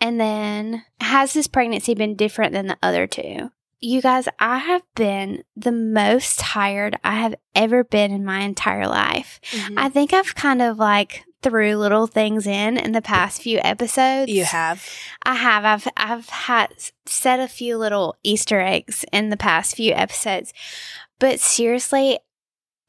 And 0.00 0.20
then, 0.20 0.84
has 1.00 1.32
this 1.32 1.48
pregnancy 1.48 1.94
been 1.94 2.14
different 2.14 2.52
than 2.52 2.68
the 2.68 2.78
other 2.82 3.06
two? 3.08 3.50
You 3.80 4.02
guys, 4.02 4.28
I 4.38 4.58
have 4.58 4.82
been 4.94 5.42
the 5.56 5.72
most 5.72 6.38
tired 6.38 6.98
I 7.02 7.14
have 7.16 7.34
ever 7.54 7.82
been 7.82 8.10
in 8.12 8.24
my 8.24 8.40
entire 8.40 8.86
life. 8.86 9.40
Mhm. 9.52 9.74
I 9.78 9.88
think 9.88 10.12
I've 10.12 10.34
kind 10.34 10.60
of 10.60 10.78
like 10.78 11.24
threw 11.42 11.76
little 11.76 12.06
things 12.06 12.46
in 12.46 12.76
in 12.76 12.92
the 12.92 13.00
past 13.00 13.40
few 13.40 13.58
episodes. 13.64 14.30
you 14.30 14.44
have. 14.44 14.86
I 15.22 15.34
have. 15.36 15.64
I've 15.64 15.88
I've 15.96 16.28
had 16.28 16.68
set 17.06 17.40
a 17.40 17.48
few 17.48 17.78
little 17.78 18.16
Easter 18.22 18.60
eggs 18.60 19.04
in 19.12 19.30
the 19.30 19.38
past 19.38 19.76
few 19.76 19.94
episodes. 19.94 20.52
But 21.18 21.40
seriously, 21.40 22.18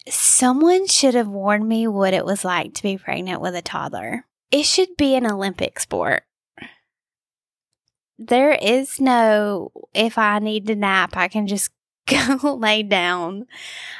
someone 0.10 0.88
should 0.88 1.14
have 1.16 1.28
warned 1.30 1.70
me 1.70 1.88
what 1.88 2.14
it 2.14 2.26
was 2.26 2.44
like 2.44 2.74
to 2.74 2.84
be 2.84 2.98
pregnant 2.98 3.40
with 3.42 3.56
a 3.56 3.62
toddler. 3.62 4.26
It 4.52 4.66
should 4.66 4.98
be 4.98 5.16
an 5.16 5.26
Olympic 5.26 5.80
sport. 5.80 6.24
There 8.28 8.52
is 8.54 9.00
no 9.02 9.72
if 9.94 10.18
I 10.18 10.40
need 10.40 10.68
to 10.68 10.76
nap, 10.76 11.18
I 11.18 11.28
can 11.28 11.48
just 11.48 11.72
go 12.08 12.54
lay 12.56 12.84
down. 12.84 13.48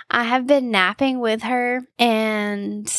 I 0.10 0.24
have 0.24 0.46
been 0.48 0.72
napping 0.72 1.20
with 1.20 1.44
her 1.44 1.82
and 1.98 2.92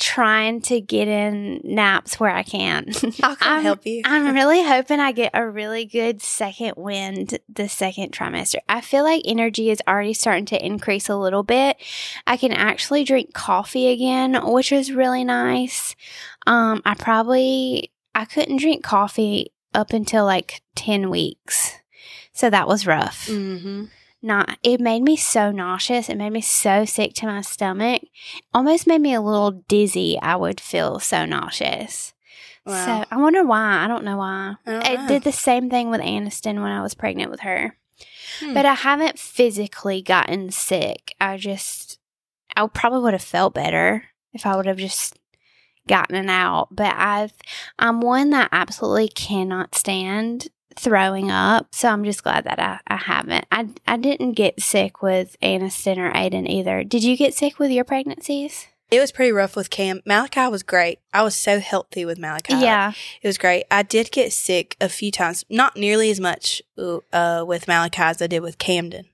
trying 0.00 0.60
to 0.60 0.80
get 0.80 1.06
in 1.06 1.60
naps 1.62 2.18
where 2.18 2.30
I 2.34 2.42
can. 2.42 2.86
I'll 3.22 3.36
come 3.36 3.52
I'm- 3.52 3.62
help 3.62 3.86
you. 3.86 4.02
I'm 4.04 4.34
really 4.34 4.64
hoping 4.64 4.98
I 4.98 5.12
get 5.12 5.30
a 5.34 5.48
really 5.48 5.84
good 5.84 6.20
second 6.20 6.74
wind 6.76 7.38
the 7.48 7.68
second 7.68 8.12
trimester. 8.12 8.56
I 8.68 8.80
feel 8.80 9.04
like 9.04 9.22
energy 9.24 9.70
is 9.70 9.80
already 9.86 10.12
starting 10.14 10.46
to 10.46 10.64
increase 10.66 11.08
a 11.08 11.16
little 11.16 11.44
bit. 11.44 11.76
I 12.26 12.36
can 12.36 12.52
actually 12.52 13.04
drink 13.04 13.32
coffee 13.34 13.88
again, 13.88 14.34
which 14.52 14.72
is 14.72 14.90
really 14.92 15.22
nice. 15.22 15.94
Um, 16.46 16.82
I 16.84 16.94
probably 16.94 17.92
I 18.16 18.24
couldn't 18.24 18.58
drink 18.58 18.82
coffee 18.82 19.52
up 19.74 19.92
until 19.92 20.24
like 20.24 20.62
10 20.76 21.10
weeks. 21.10 21.72
So 22.32 22.50
that 22.50 22.66
was 22.66 22.84
rough 22.86 23.26
mm-hmm. 23.28 23.84
not 24.20 24.58
it 24.64 24.80
made 24.80 25.02
me 25.02 25.14
so 25.16 25.52
nauseous 25.52 26.08
it 26.08 26.16
made 26.16 26.32
me 26.32 26.40
so 26.40 26.84
sick 26.84 27.14
to 27.14 27.26
my 27.26 27.42
stomach 27.42 28.02
almost 28.52 28.88
made 28.88 29.00
me 29.00 29.14
a 29.14 29.20
little 29.20 29.62
dizzy 29.68 30.18
i 30.20 30.34
would 30.34 30.60
feel 30.60 30.98
so 30.98 31.24
nauseous 31.24 32.12
Wow. 32.66 33.02
so 33.02 33.04
i 33.12 33.16
wonder 33.18 33.44
why 33.44 33.84
i 33.84 33.86
don't 33.86 34.02
know 34.04 34.16
why 34.16 34.54
I 34.66 34.70
don't 34.70 34.86
it 34.86 34.96
know. 35.02 35.06
did 35.08 35.22
the 35.22 35.30
same 35.30 35.70
thing 35.70 35.90
with 35.90 36.00
aniston 36.00 36.54
when 36.60 36.72
i 36.72 36.82
was 36.82 36.94
pregnant 36.94 37.30
with 37.30 37.40
her 37.40 37.76
Hmm. 38.40 38.52
but 38.52 38.66
i 38.66 38.74
haven't 38.74 39.16
physically 39.20 40.02
gotten 40.02 40.50
sick 40.50 41.14
i 41.20 41.36
just 41.36 42.00
i 42.56 42.66
probably 42.66 42.98
would 43.00 43.12
have 43.14 43.22
felt 43.22 43.54
better 43.54 44.06
if 44.32 44.44
i 44.44 44.56
would 44.56 44.66
have 44.66 44.78
just 44.78 45.16
gotten 45.86 46.16
it 46.16 46.30
out 46.30 46.68
but 46.70 46.94
i've 46.96 47.32
i'm 47.78 48.00
one 48.00 48.30
that 48.30 48.48
absolutely 48.52 49.08
cannot 49.08 49.74
stand 49.74 50.48
throwing 50.76 51.30
up. 51.30 51.68
So 51.72 51.88
I'm 51.88 52.04
just 52.04 52.22
glad 52.22 52.44
that 52.44 52.58
I, 52.58 52.80
I 52.86 52.96
haven't. 52.96 53.46
I, 53.50 53.68
I 53.86 53.96
didn't 53.96 54.32
get 54.32 54.60
sick 54.60 55.02
with 55.02 55.36
Aniston 55.42 55.98
or 55.98 56.12
Aiden 56.12 56.48
either. 56.48 56.84
Did 56.84 57.04
you 57.04 57.16
get 57.16 57.34
sick 57.34 57.58
with 57.58 57.70
your 57.70 57.84
pregnancies? 57.84 58.66
It 58.90 59.00
was 59.00 59.12
pretty 59.12 59.32
rough 59.32 59.56
with 59.56 59.70
Cam. 59.70 60.02
Malachi 60.06 60.46
was 60.48 60.62
great. 60.62 61.00
I 61.12 61.22
was 61.22 61.34
so 61.34 61.58
healthy 61.58 62.04
with 62.04 62.18
Malachi. 62.18 62.54
Yeah. 62.54 62.92
It 63.22 63.26
was 63.26 63.38
great. 63.38 63.64
I 63.70 63.82
did 63.82 64.12
get 64.12 64.32
sick 64.32 64.76
a 64.80 64.88
few 64.88 65.10
times, 65.10 65.44
not 65.48 65.76
nearly 65.76 66.10
as 66.10 66.20
much 66.20 66.62
uh, 66.78 67.44
with 67.46 67.66
Malachi 67.66 68.02
as 68.02 68.22
I 68.22 68.26
did 68.26 68.40
with 68.40 68.58
Camden. 68.58 69.06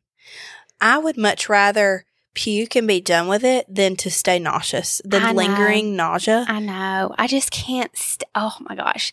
I 0.81 0.99
would 0.99 1.17
much 1.17 1.49
rather 1.49 2.05
puke 2.41 2.75
and 2.77 2.89
be 2.89 3.01
done 3.01 3.29
with 3.29 3.45
it 3.45 3.67
than 3.69 3.97
to 3.97 4.11
stay 4.11 4.39
nauseous, 4.39 5.03
than 5.05 5.37
lingering 5.37 5.97
nausea. 5.97 6.45
I 6.49 6.61
know. 6.61 7.15
I 7.19 7.27
just 7.27 7.51
can't. 7.51 7.95
St- 7.97 8.29
oh 8.35 8.57
my 8.61 8.75
gosh. 8.75 9.13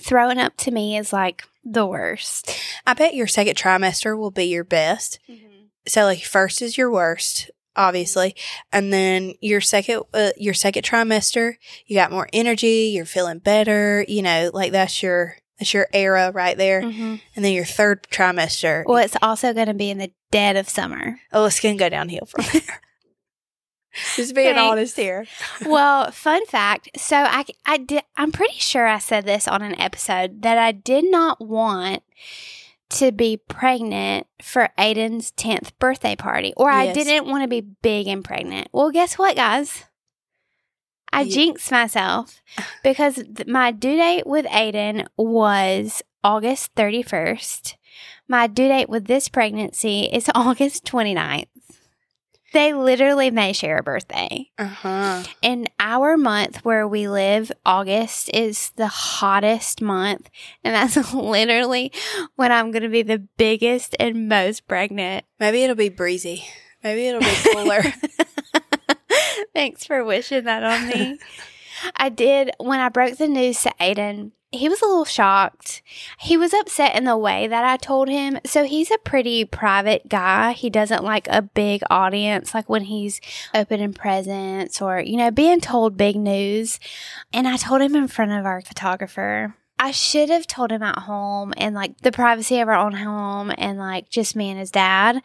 Throwing 0.00 0.38
up 0.38 0.56
to 0.58 0.70
me 0.70 0.96
is 0.98 1.12
like 1.12 1.44
the 1.64 1.86
worst. 1.86 2.50
I 2.86 2.94
bet 2.94 3.14
your 3.14 3.26
second 3.26 3.56
trimester 3.56 4.16
will 4.18 4.30
be 4.30 4.44
your 4.44 4.64
best. 4.64 5.18
So 5.86 6.04
like 6.04 6.22
first 6.24 6.60
is 6.62 6.76
your 6.76 6.90
worst, 6.90 7.50
obviously, 7.74 8.34
and 8.72 8.92
then 8.92 9.34
your 9.40 9.60
second 9.60 10.02
uh, 10.12 10.30
your 10.36 10.54
second 10.54 10.82
trimester, 10.82 11.54
you 11.86 11.96
got 11.96 12.10
more 12.12 12.28
energy, 12.32 12.92
you're 12.94 13.06
feeling 13.06 13.38
better, 13.38 14.04
you 14.08 14.20
know, 14.22 14.50
like 14.52 14.72
that's 14.72 15.02
your 15.02 15.36
that's 15.58 15.72
your 15.74 15.88
era 15.92 16.30
right 16.32 16.56
there. 16.56 16.82
Mhm. 16.82 17.20
And 17.34 17.44
then 17.44 17.52
your 17.52 17.64
third 17.64 18.02
trimester, 18.10 18.84
Well, 18.86 19.02
it's 19.02 19.16
also 19.22 19.52
going 19.54 19.66
to 19.66 19.74
be 19.74 19.90
in 19.90 19.98
the 19.98 20.12
dead 20.30 20.56
of 20.56 20.68
summer. 20.68 21.18
oh, 21.32 21.46
it's 21.46 21.60
gonna 21.60 21.76
go 21.76 21.88
downhill 21.88 22.26
from 22.26 22.44
there. 22.52 22.80
Just 24.14 24.34
being 24.34 24.54
Thanks. 24.54 24.70
honest 24.70 24.96
here. 24.96 25.26
well, 25.66 26.10
fun 26.12 26.44
fact. 26.46 26.90
So 26.96 27.16
I, 27.16 27.44
I 27.66 27.78
did. 27.78 28.02
I'm 28.16 28.30
pretty 28.32 28.58
sure 28.58 28.86
I 28.86 28.98
said 28.98 29.24
this 29.24 29.48
on 29.48 29.62
an 29.62 29.78
episode 29.80 30.42
that 30.42 30.56
I 30.58 30.72
did 30.72 31.10
not 31.10 31.40
want 31.44 32.02
to 32.90 33.10
be 33.12 33.36
pregnant 33.36 34.26
for 34.40 34.70
Aiden's 34.78 35.32
10th 35.32 35.72
birthday 35.78 36.14
party, 36.16 36.52
or 36.56 36.70
I 36.70 36.92
didn't 36.92 37.26
want 37.26 37.42
to 37.42 37.48
be 37.48 37.60
big 37.60 38.06
and 38.06 38.24
pregnant. 38.24 38.68
Well, 38.72 38.90
guess 38.90 39.18
what, 39.18 39.36
guys? 39.36 39.84
I 41.12 41.22
Ye- 41.22 41.30
jinxed 41.32 41.70
myself 41.72 42.40
because 42.84 43.16
th- 43.16 43.46
my 43.48 43.72
due 43.72 43.96
date 43.96 44.26
with 44.26 44.46
Aiden 44.46 45.06
was 45.16 46.02
August 46.22 46.74
31st. 46.76 47.74
My 48.26 48.46
due 48.46 48.68
date 48.68 48.88
with 48.88 49.06
this 49.06 49.28
pregnancy 49.28 50.02
is 50.04 50.30
August 50.34 50.84
29th. 50.84 51.46
They 52.52 52.72
literally 52.72 53.30
may 53.30 53.52
share 53.52 53.76
a 53.78 53.82
birthday. 53.82 54.50
Uh 54.56 54.64
huh. 54.64 55.22
In 55.42 55.68
our 55.78 56.16
month 56.16 56.64
where 56.64 56.88
we 56.88 57.06
live, 57.06 57.52
August 57.66 58.30
is 58.32 58.70
the 58.76 58.86
hottest 58.86 59.82
month. 59.82 60.30
And 60.64 60.74
that's 60.74 61.12
literally 61.14 61.92
when 62.36 62.50
I'm 62.50 62.70
going 62.70 62.84
to 62.84 62.88
be 62.88 63.02
the 63.02 63.18
biggest 63.18 63.94
and 64.00 64.28
most 64.28 64.66
pregnant. 64.66 65.26
Maybe 65.38 65.62
it'll 65.62 65.76
be 65.76 65.90
breezy. 65.90 66.44
Maybe 66.82 67.08
it'll 67.08 67.20
be 67.20 67.52
cooler. 67.52 67.82
Thanks 69.54 69.84
for 69.84 70.02
wishing 70.04 70.44
that 70.44 70.62
on 70.62 70.88
me. 70.88 71.18
I 71.96 72.08
did, 72.08 72.50
when 72.58 72.80
I 72.80 72.88
broke 72.88 73.18
the 73.18 73.28
news 73.28 73.62
to 73.62 73.74
Aiden, 73.80 74.32
he 74.50 74.68
was 74.68 74.80
a 74.80 74.86
little 74.86 75.04
shocked. 75.04 75.82
He 76.18 76.36
was 76.36 76.54
upset 76.54 76.96
in 76.96 77.04
the 77.04 77.18
way 77.18 77.46
that 77.46 77.64
I 77.64 77.76
told 77.76 78.08
him. 78.08 78.38
So 78.46 78.64
he's 78.64 78.90
a 78.90 78.98
pretty 78.98 79.44
private 79.44 80.08
guy. 80.08 80.52
He 80.52 80.70
doesn't 80.70 81.04
like 81.04 81.28
a 81.28 81.42
big 81.42 81.82
audience, 81.90 82.54
like 82.54 82.68
when 82.68 82.84
he's 82.84 83.20
opening 83.54 83.92
presents 83.92 84.80
or, 84.80 85.00
you 85.00 85.18
know, 85.18 85.30
being 85.30 85.60
told 85.60 85.98
big 85.98 86.16
news. 86.16 86.80
And 87.32 87.46
I 87.46 87.58
told 87.58 87.82
him 87.82 87.94
in 87.94 88.08
front 88.08 88.32
of 88.32 88.46
our 88.46 88.62
photographer. 88.62 89.54
I 89.78 89.90
should 89.90 90.30
have 90.30 90.46
told 90.46 90.72
him 90.72 90.82
at 90.82 91.00
home 91.00 91.52
and 91.56 91.74
like 91.74 91.98
the 91.98 92.10
privacy 92.10 92.58
of 92.60 92.68
our 92.68 92.74
own 92.74 92.94
home 92.94 93.52
and 93.58 93.78
like 93.78 94.08
just 94.08 94.34
me 94.34 94.50
and 94.50 94.58
his 94.58 94.70
dad. 94.70 95.22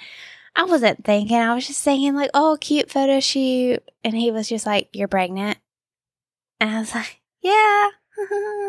I 0.56 0.65
wasn't 0.65 1.06
thinking. 1.06 1.38
I 1.38 1.56
was 1.56 1.65
just 1.65 1.84
thinking 1.84 2.13
like, 2.13 2.30
oh, 2.34 2.58
cute 2.60 2.92
photo 2.92 3.20
shoot. 3.22 3.82
And 4.03 4.15
he 4.15 4.32
was 4.32 4.50
just 4.50 4.65
like, 4.65 4.89
you're 4.94 5.08
pregnant. 5.08 5.58
And 6.60 6.70
I 6.70 6.80
was 6.80 6.94
like, 6.94 7.22
yeah. 7.42 7.89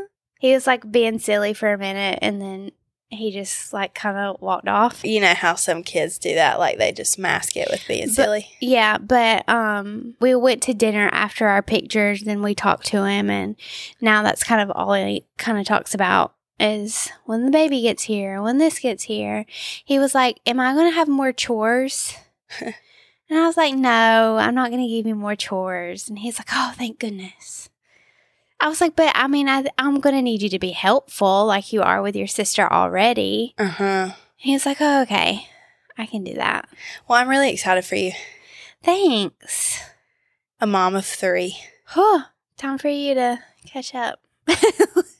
he 0.44 0.52
was 0.52 0.66
like 0.66 0.92
being 0.92 1.18
silly 1.18 1.54
for 1.54 1.72
a 1.72 1.78
minute 1.78 2.18
and 2.20 2.38
then 2.38 2.70
he 3.08 3.30
just 3.30 3.72
like 3.72 3.94
kind 3.94 4.18
of 4.18 4.42
walked 4.42 4.68
off. 4.68 5.02
You 5.02 5.18
know 5.22 5.32
how 5.32 5.54
some 5.54 5.82
kids 5.82 6.18
do 6.18 6.34
that, 6.34 6.58
like 6.58 6.76
they 6.76 6.92
just 6.92 7.18
mask 7.18 7.56
it 7.56 7.68
with 7.70 7.82
being 7.88 8.08
But- 8.08 8.14
silly. 8.14 8.48
Yeah, 8.60 8.98
but 8.98 9.48
um 9.48 10.16
we 10.20 10.34
went 10.34 10.62
to 10.64 10.74
dinner 10.74 11.08
after 11.12 11.48
our 11.48 11.62
pictures, 11.62 12.24
then 12.24 12.42
we 12.42 12.54
talked 12.54 12.84
to 12.88 13.06
him 13.06 13.30
and 13.30 13.56
now 14.02 14.22
that's 14.22 14.44
kind 14.44 14.60
of 14.60 14.70
all 14.76 14.92
he 14.92 15.24
kind 15.38 15.56
of 15.58 15.64
talks 15.64 15.94
about 15.94 16.34
is 16.60 17.08
when 17.24 17.46
the 17.46 17.50
baby 17.50 17.80
gets 17.80 18.02
here, 18.02 18.42
when 18.42 18.58
this 18.58 18.78
gets 18.78 19.04
here. 19.04 19.46
He 19.82 19.98
was 19.98 20.14
like, 20.14 20.40
"Am 20.44 20.60
I 20.60 20.74
going 20.74 20.90
to 20.90 20.94
have 20.94 21.08
more 21.08 21.32
chores?" 21.32 22.14
and 22.60 22.74
I 23.30 23.46
was 23.46 23.56
like, 23.56 23.74
"No, 23.74 24.36
I'm 24.36 24.54
not 24.54 24.70
going 24.70 24.82
to 24.82 24.88
give 24.94 25.06
you 25.06 25.14
more 25.14 25.36
chores." 25.36 26.06
And 26.10 26.18
he's 26.18 26.38
like, 26.38 26.50
"Oh, 26.52 26.74
thank 26.76 26.98
goodness." 27.00 27.70
I 28.64 28.68
was 28.68 28.80
like, 28.80 28.96
"But 28.96 29.12
I 29.14 29.26
mean, 29.26 29.46
I, 29.46 29.66
I'm 29.76 30.00
going 30.00 30.16
to 30.16 30.22
need 30.22 30.40
you 30.40 30.48
to 30.48 30.58
be 30.58 30.70
helpful 30.70 31.44
like 31.44 31.70
you 31.70 31.82
are 31.82 32.00
with 32.00 32.16
your 32.16 32.26
sister 32.26 32.66
already." 32.72 33.54
Uh 33.58 33.66
huh. 33.66 34.10
He's 34.36 34.64
like, 34.64 34.78
"Oh, 34.80 35.02
okay. 35.02 35.46
I 35.98 36.06
can 36.06 36.24
do 36.24 36.32
that." 36.34 36.70
Well, 37.06 37.20
I'm 37.20 37.28
really 37.28 37.50
excited 37.50 37.84
for 37.84 37.96
you. 37.96 38.12
Thanks. 38.82 39.80
A 40.62 40.66
mom 40.66 40.94
of 40.94 41.04
three. 41.04 41.58
Huh. 41.84 42.24
Time 42.56 42.78
for 42.78 42.88
you 42.88 43.14
to 43.14 43.40
catch 43.66 43.94
up. 43.94 44.20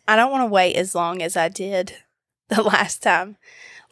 I 0.08 0.16
don't 0.16 0.32
want 0.32 0.42
to 0.42 0.52
wait 0.52 0.76
as 0.76 0.94
long 0.94 1.20
as 1.20 1.36
I 1.36 1.50
did 1.50 1.96
the 2.48 2.62
last 2.62 3.02
time. 3.02 3.36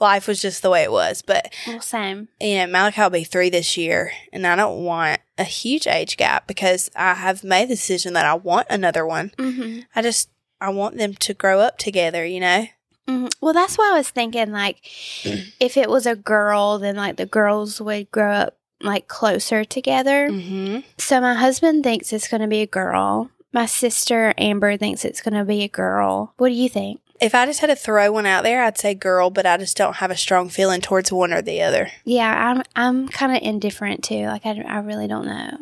Life 0.01 0.27
was 0.27 0.41
just 0.41 0.63
the 0.63 0.71
way 0.71 0.83
it 0.83 0.91
was. 0.91 1.21
But, 1.21 1.55
well, 1.67 1.81
same. 1.83 2.29
you 2.41 2.57
know, 2.57 2.67
Malachi 2.69 3.03
will 3.03 3.11
be 3.11 3.25
three 3.25 3.51
this 3.51 3.77
year, 3.77 4.13
and 4.33 4.47
I 4.47 4.57
don't 4.57 4.83
want 4.85 5.21
a 5.39 5.45
huge 5.45 5.87
age 5.87 6.17
gap 6.17 6.47
because 6.47 6.91
I 6.95 7.15
have 7.15 7.43
made 7.43 7.69
the 7.69 7.75
decision 7.75 8.13
that 8.15 8.27
I 8.27 8.35
want 8.35 8.67
another 8.71 9.07
one. 9.07 9.31
Mm-hmm. 9.39 9.81
I 9.95 10.03
just, 10.03 10.31
I 10.61 10.69
want 10.71 10.97
them 10.97 11.15
to 11.15 11.35
grow 11.35 11.61
up 11.61 11.79
together, 11.79 12.25
you 12.25 12.41
know? 12.41 12.67
hmm 13.09 13.27
Well, 13.41 13.53
that's 13.53 13.77
why 13.77 13.93
I 13.93 13.99
was 13.99 14.11
thinking, 14.11 14.53
like, 14.53 14.79
if 15.61 15.77
it 15.77 15.89
was 15.89 16.07
a 16.07 16.17
girl, 16.17 16.79
then 16.79 16.97
like 16.97 17.17
the 17.17 17.27
girls 17.27 17.81
would 17.81 18.11
grow 18.11 18.33
up 18.33 18.59
like 18.81 19.09
closer 19.09 19.65
together. 19.65 20.29
Mm-hmm. 20.29 20.81
So 20.99 21.21
my 21.21 21.35
husband 21.35 21.85
thinks 21.85 22.13
it's 22.13 22.29
going 22.29 22.41
to 22.41 22.49
be 22.49 22.63
a 22.63 22.67
girl. 22.67 23.31
My 23.53 23.67
sister 23.67 24.35
Amber 24.39 24.77
thinks 24.77 25.05
it's 25.05 25.21
going 25.21 25.35
to 25.35 25.45
be 25.45 25.63
a 25.63 25.69
girl. 25.69 26.35
What 26.39 26.49
do 26.49 26.55
you 26.55 26.69
think? 26.69 27.01
If 27.23 27.35
I 27.35 27.47
just 27.47 27.61
had 27.61 27.69
to 27.69 27.77
throw 27.77 28.11
one 28.13 28.27
out 28.27 28.43
there, 28.43 28.65
I'd 28.65 28.77
say 28.79 28.95
girl, 28.95 29.31
but 29.31 29.47
I 29.47 29.57
just 29.57 29.77
don't 29.77 29.97
have 29.97 30.11
a 30.11 30.17
strong 30.17 30.49
feeling 30.49 30.81
towards 30.81 31.13
one 31.13 31.33
or 31.33 31.41
the 31.41 31.63
other. 31.63 31.91
Yeah, 32.05 32.51
I'm 32.51 32.63
I'm 32.75 33.09
kind 33.09 33.35
of 33.37 33.43
indifferent 33.43 34.03
too. 34.03 34.27
Like 34.27 34.45
I, 34.45 34.61
I 34.63 34.79
really 34.81 35.07
don't 35.07 35.27
know. 35.27 35.59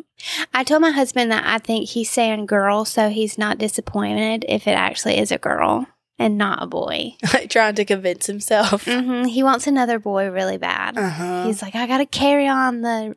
I 0.54 0.64
told 0.64 0.82
my 0.82 0.90
husband 0.90 1.30
that 1.30 1.44
I 1.46 1.58
think 1.58 1.90
he's 1.90 2.10
saying 2.10 2.46
girl, 2.46 2.84
so 2.84 3.10
he's 3.10 3.36
not 3.38 3.58
disappointed 3.58 4.44
if 4.48 4.66
it 4.66 4.72
actually 4.72 5.18
is 5.18 5.30
a 5.30 5.38
girl 5.38 5.86
and 6.18 6.36
not 6.38 6.62
a 6.62 6.66
boy. 6.66 7.14
like 7.34 7.50
trying 7.50 7.74
to 7.74 7.84
convince 7.84 8.26
himself. 8.26 8.84
hmm 8.86 9.24
He 9.24 9.42
wants 9.42 9.66
another 9.66 9.98
boy 9.98 10.30
really 10.30 10.56
bad. 10.58 10.96
Uh 10.96 11.08
huh. 11.10 11.44
He's 11.46 11.62
like, 11.62 11.74
I 11.74 11.86
got 11.86 11.98
to 11.98 12.06
carry 12.06 12.48
on 12.48 12.80
the 12.80 13.16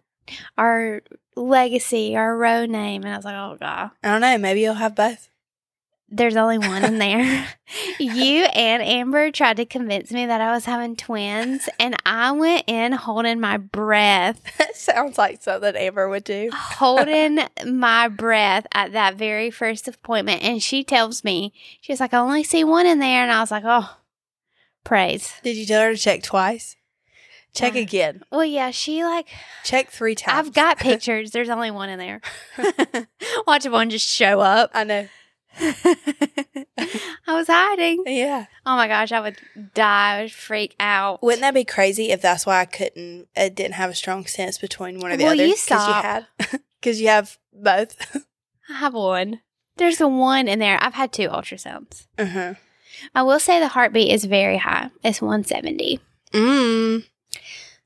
our 0.57 1.01
legacy, 1.35 2.15
our 2.15 2.35
row 2.37 2.65
name, 2.65 3.03
and 3.03 3.13
I 3.13 3.15
was 3.17 3.25
like, 3.25 3.35
oh 3.35 3.57
god, 3.59 3.91
I 4.03 4.11
don't 4.11 4.21
know. 4.21 4.37
Maybe 4.37 4.61
you'll 4.61 4.75
have 4.75 4.95
both. 4.95 5.29
There's 6.15 6.35
only 6.35 6.57
one 6.59 6.83
in 6.85 6.97
there. 6.99 7.47
you 7.99 8.43
and 8.45 8.83
Amber 8.83 9.31
tried 9.31 9.57
to 9.57 9.65
convince 9.65 10.11
me 10.11 10.25
that 10.25 10.39
I 10.41 10.51
was 10.53 10.65
having 10.65 10.95
twins, 10.95 11.67
and 11.79 11.95
I 12.05 12.31
went 12.31 12.63
in 12.67 12.91
holding 12.91 13.39
my 13.39 13.57
breath, 13.57 14.41
That 14.57 14.75
sounds 14.75 15.17
like 15.17 15.41
something 15.41 15.75
Amber 15.75 16.07
would 16.07 16.23
do. 16.23 16.49
holding 16.53 17.39
my 17.65 18.07
breath 18.07 18.67
at 18.73 18.91
that 18.93 19.15
very 19.15 19.49
first 19.51 19.87
appointment, 19.87 20.43
and 20.43 20.61
she 20.61 20.83
tells 20.83 21.23
me 21.23 21.53
she's 21.81 21.99
like, 21.99 22.13
I 22.13 22.19
only 22.19 22.43
see 22.43 22.63
one 22.63 22.85
in 22.85 22.99
there, 22.99 23.23
and 23.23 23.31
I 23.31 23.39
was 23.41 23.51
like, 23.51 23.63
oh, 23.65 23.97
praise. 24.83 25.33
Did 25.43 25.57
you 25.57 25.65
tell 25.65 25.81
her 25.81 25.93
to 25.93 25.97
check 25.99 26.23
twice? 26.23 26.75
Check 27.55 27.75
Uh, 27.75 27.79
again. 27.79 28.23
Well, 28.31 28.45
yeah, 28.45 28.71
she 28.71 29.03
like 29.03 29.27
Check 29.63 29.91
three 29.91 30.15
times. 30.15 30.47
I've 30.47 30.53
got 30.55 30.79
pictures. 30.79 31.31
There's 31.31 31.49
only 31.49 31.69
one 31.69 31.87
in 31.89 31.99
there. 31.99 32.19
Watch 33.45 33.67
one 33.67 33.89
just 33.91 34.09
show 34.09 34.39
up. 34.39 34.71
I 34.73 34.83
know. 34.83 35.07
I 36.77 37.33
was 37.35 37.47
hiding. 37.47 38.03
Yeah. 38.05 38.45
Oh 38.65 38.75
my 38.75 38.87
gosh, 38.87 39.11
I 39.11 39.19
would 39.19 39.37
die. 39.73 40.17
I 40.17 40.21
would 40.23 40.31
freak 40.31 40.75
out. 40.79 41.21
Wouldn't 41.23 41.41
that 41.41 41.53
be 41.53 41.63
crazy 41.63 42.11
if 42.11 42.21
that's 42.21 42.45
why 42.45 42.59
I 42.61 42.65
couldn't, 42.65 43.27
uh, 43.35 43.49
didn't 43.49 43.73
have 43.73 43.89
a 43.91 43.95
strong 43.95 44.25
sense 44.25 44.57
between 44.57 44.99
one 44.99 45.11
or 45.11 45.17
the 45.17 45.23
Well, 45.23 45.33
other? 45.33 45.43
you 45.43 45.49
you 45.49 45.55
stop. 45.55 46.03
had, 46.03 46.27
because 46.81 46.99
you 47.01 47.07
have 47.07 47.37
both. 47.53 48.25
I 48.69 48.73
have 48.73 48.93
one. 48.93 49.41
There's 49.77 49.99
a 50.01 50.07
one 50.07 50.47
in 50.47 50.59
there. 50.59 50.77
I've 50.81 50.93
had 50.93 51.11
two 51.11 51.29
ultrasounds. 51.29 52.07
uh 52.17 52.25
huh. 52.25 52.53
I 53.15 53.23
will 53.23 53.39
say 53.39 53.59
the 53.59 53.67
heartbeat 53.69 54.11
is 54.11 54.25
very 54.25 54.57
high. 54.57 54.89
It's 55.03 55.21
170. 55.21 55.99
Mm. 56.31 57.03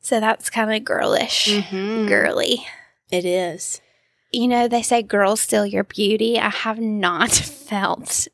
So 0.01 0.19
that's 0.19 0.49
kind 0.49 0.73
of 0.73 0.83
girlish. 0.83 1.47
Mm-hmm. 1.47 2.07
Girly. 2.07 2.65
It 3.09 3.23
is. 3.25 3.81
You 4.31 4.47
know, 4.47 4.67
they 4.67 4.81
say 4.81 5.01
girls 5.01 5.41
steal 5.41 5.65
your 5.65 5.83
beauty. 5.83 6.37
I 6.39 6.49
have 6.49 6.79
not 6.79 7.31
felt 7.31 8.27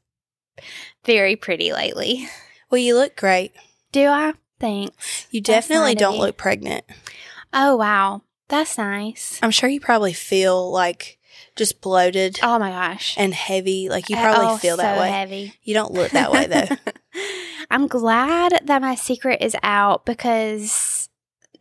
very 1.05 1.35
pretty 1.35 1.71
lately. 1.73 2.27
Well, 2.69 2.79
you 2.81 2.95
look 2.95 3.15
great. 3.15 3.53
Do 3.91 4.07
I? 4.07 4.33
Thanks. 4.59 5.27
You 5.31 5.41
definitely 5.41 5.95
don't 5.95 6.17
look 6.17 6.37
pregnant. 6.37 6.85
Oh, 7.51 7.75
wow. 7.75 8.21
That's 8.47 8.77
nice. 8.77 9.39
I'm 9.43 9.51
sure 9.51 9.69
you 9.69 9.79
probably 9.79 10.13
feel 10.13 10.71
like 10.71 11.17
just 11.55 11.81
bloated 11.81 12.39
Oh 12.43 12.57
my 12.59 12.69
gosh. 12.71 13.15
and 13.17 13.33
heavy. 13.33 13.89
Like 13.89 14.09
you 14.09 14.15
probably 14.15 14.47
Oh, 14.47 14.57
feel 14.57 14.77
that 14.77 14.95
so 14.95 15.01
way. 15.01 15.09
heavy. 15.09 15.53
You 15.63 15.73
don't 15.73 15.91
look 15.91 16.11
that 16.11 16.31
way 16.31 16.47
though. 16.47 16.67
I'm 17.71 17.87
glad 17.87 18.59
that 18.65 18.81
my 18.81 18.95
secret 18.95 19.41
is 19.41 19.55
out 19.63 20.05
because 20.05 21.09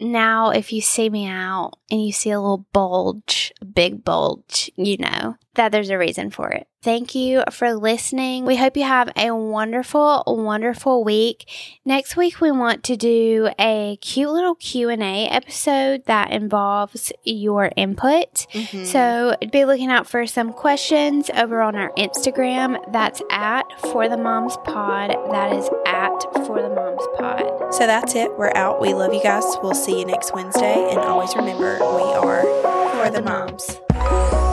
now 0.02 0.50
if 0.50 0.72
you 0.72 0.80
see 0.80 1.08
me 1.08 1.26
out 1.26 1.72
and 1.90 2.04
you 2.04 2.12
see 2.12 2.30
a 2.30 2.40
little 2.40 2.66
bulge, 2.72 3.52
a 3.60 3.64
big 3.64 4.04
bulge, 4.04 4.70
you 4.76 4.96
know 4.98 5.36
that 5.54 5.72
there's 5.72 5.90
a 5.90 5.98
reason 5.98 6.30
for 6.30 6.50
it. 6.50 6.66
Thank 6.83 7.14
you 7.14 7.45
for 7.53 7.75
listening. 7.75 8.45
We 8.45 8.57
hope 8.57 8.77
you 8.77 8.83
have 8.83 9.09
a 9.16 9.31
wonderful, 9.33 10.25
wonderful 10.27 11.05
week. 11.05 11.49
Next 11.85 12.16
week 12.16 12.40
we 12.40 12.51
want 12.51 12.83
to 12.85 12.97
do 12.97 13.51
a 13.57 13.99
cute 14.01 14.31
little 14.31 14.57
Q&A 14.57 15.29
episode 15.29 16.05
that 16.07 16.33
involves 16.33 17.12
your 17.23 17.71
input. 17.77 18.49
Mhm. 18.53 18.85
So 18.85 19.37
be 19.53 19.64
looking 19.64 19.90
out 19.92 20.09
for 20.09 20.27
some 20.27 20.53
questions 20.53 21.31
over 21.37 21.62
on 21.62 21.77
our 21.77 21.90
Instagram. 21.92 22.79
That's 22.92 23.23
at 23.31 23.62
For 23.79 24.09
the 24.09 24.16
Moms 24.16 24.57
Pod. 24.64 25.11
That 25.31 25.53
is 25.53 25.71
at 25.87 26.21
For 26.47 26.61
the 26.62 26.68
Moms 26.71 27.07
Pod. 27.16 27.73
So 27.75 27.87
that's 27.87 28.16
it. 28.16 28.37
We're 28.37 28.53
out. 28.57 28.81
We 28.81 28.92
love 28.92 29.14
you 29.14 29.23
guys. 29.23 29.45
We'll 29.62 29.75
see 29.75 30.01
you 30.01 30.05
next 30.05 30.35
Wednesday. 30.35 30.90
And 30.90 30.99
always 30.99 31.37
remember, 31.37 31.79
we 31.79 32.03
are 32.03 32.42
for 32.90 33.09
the 33.11 33.23
moms. 33.23 34.51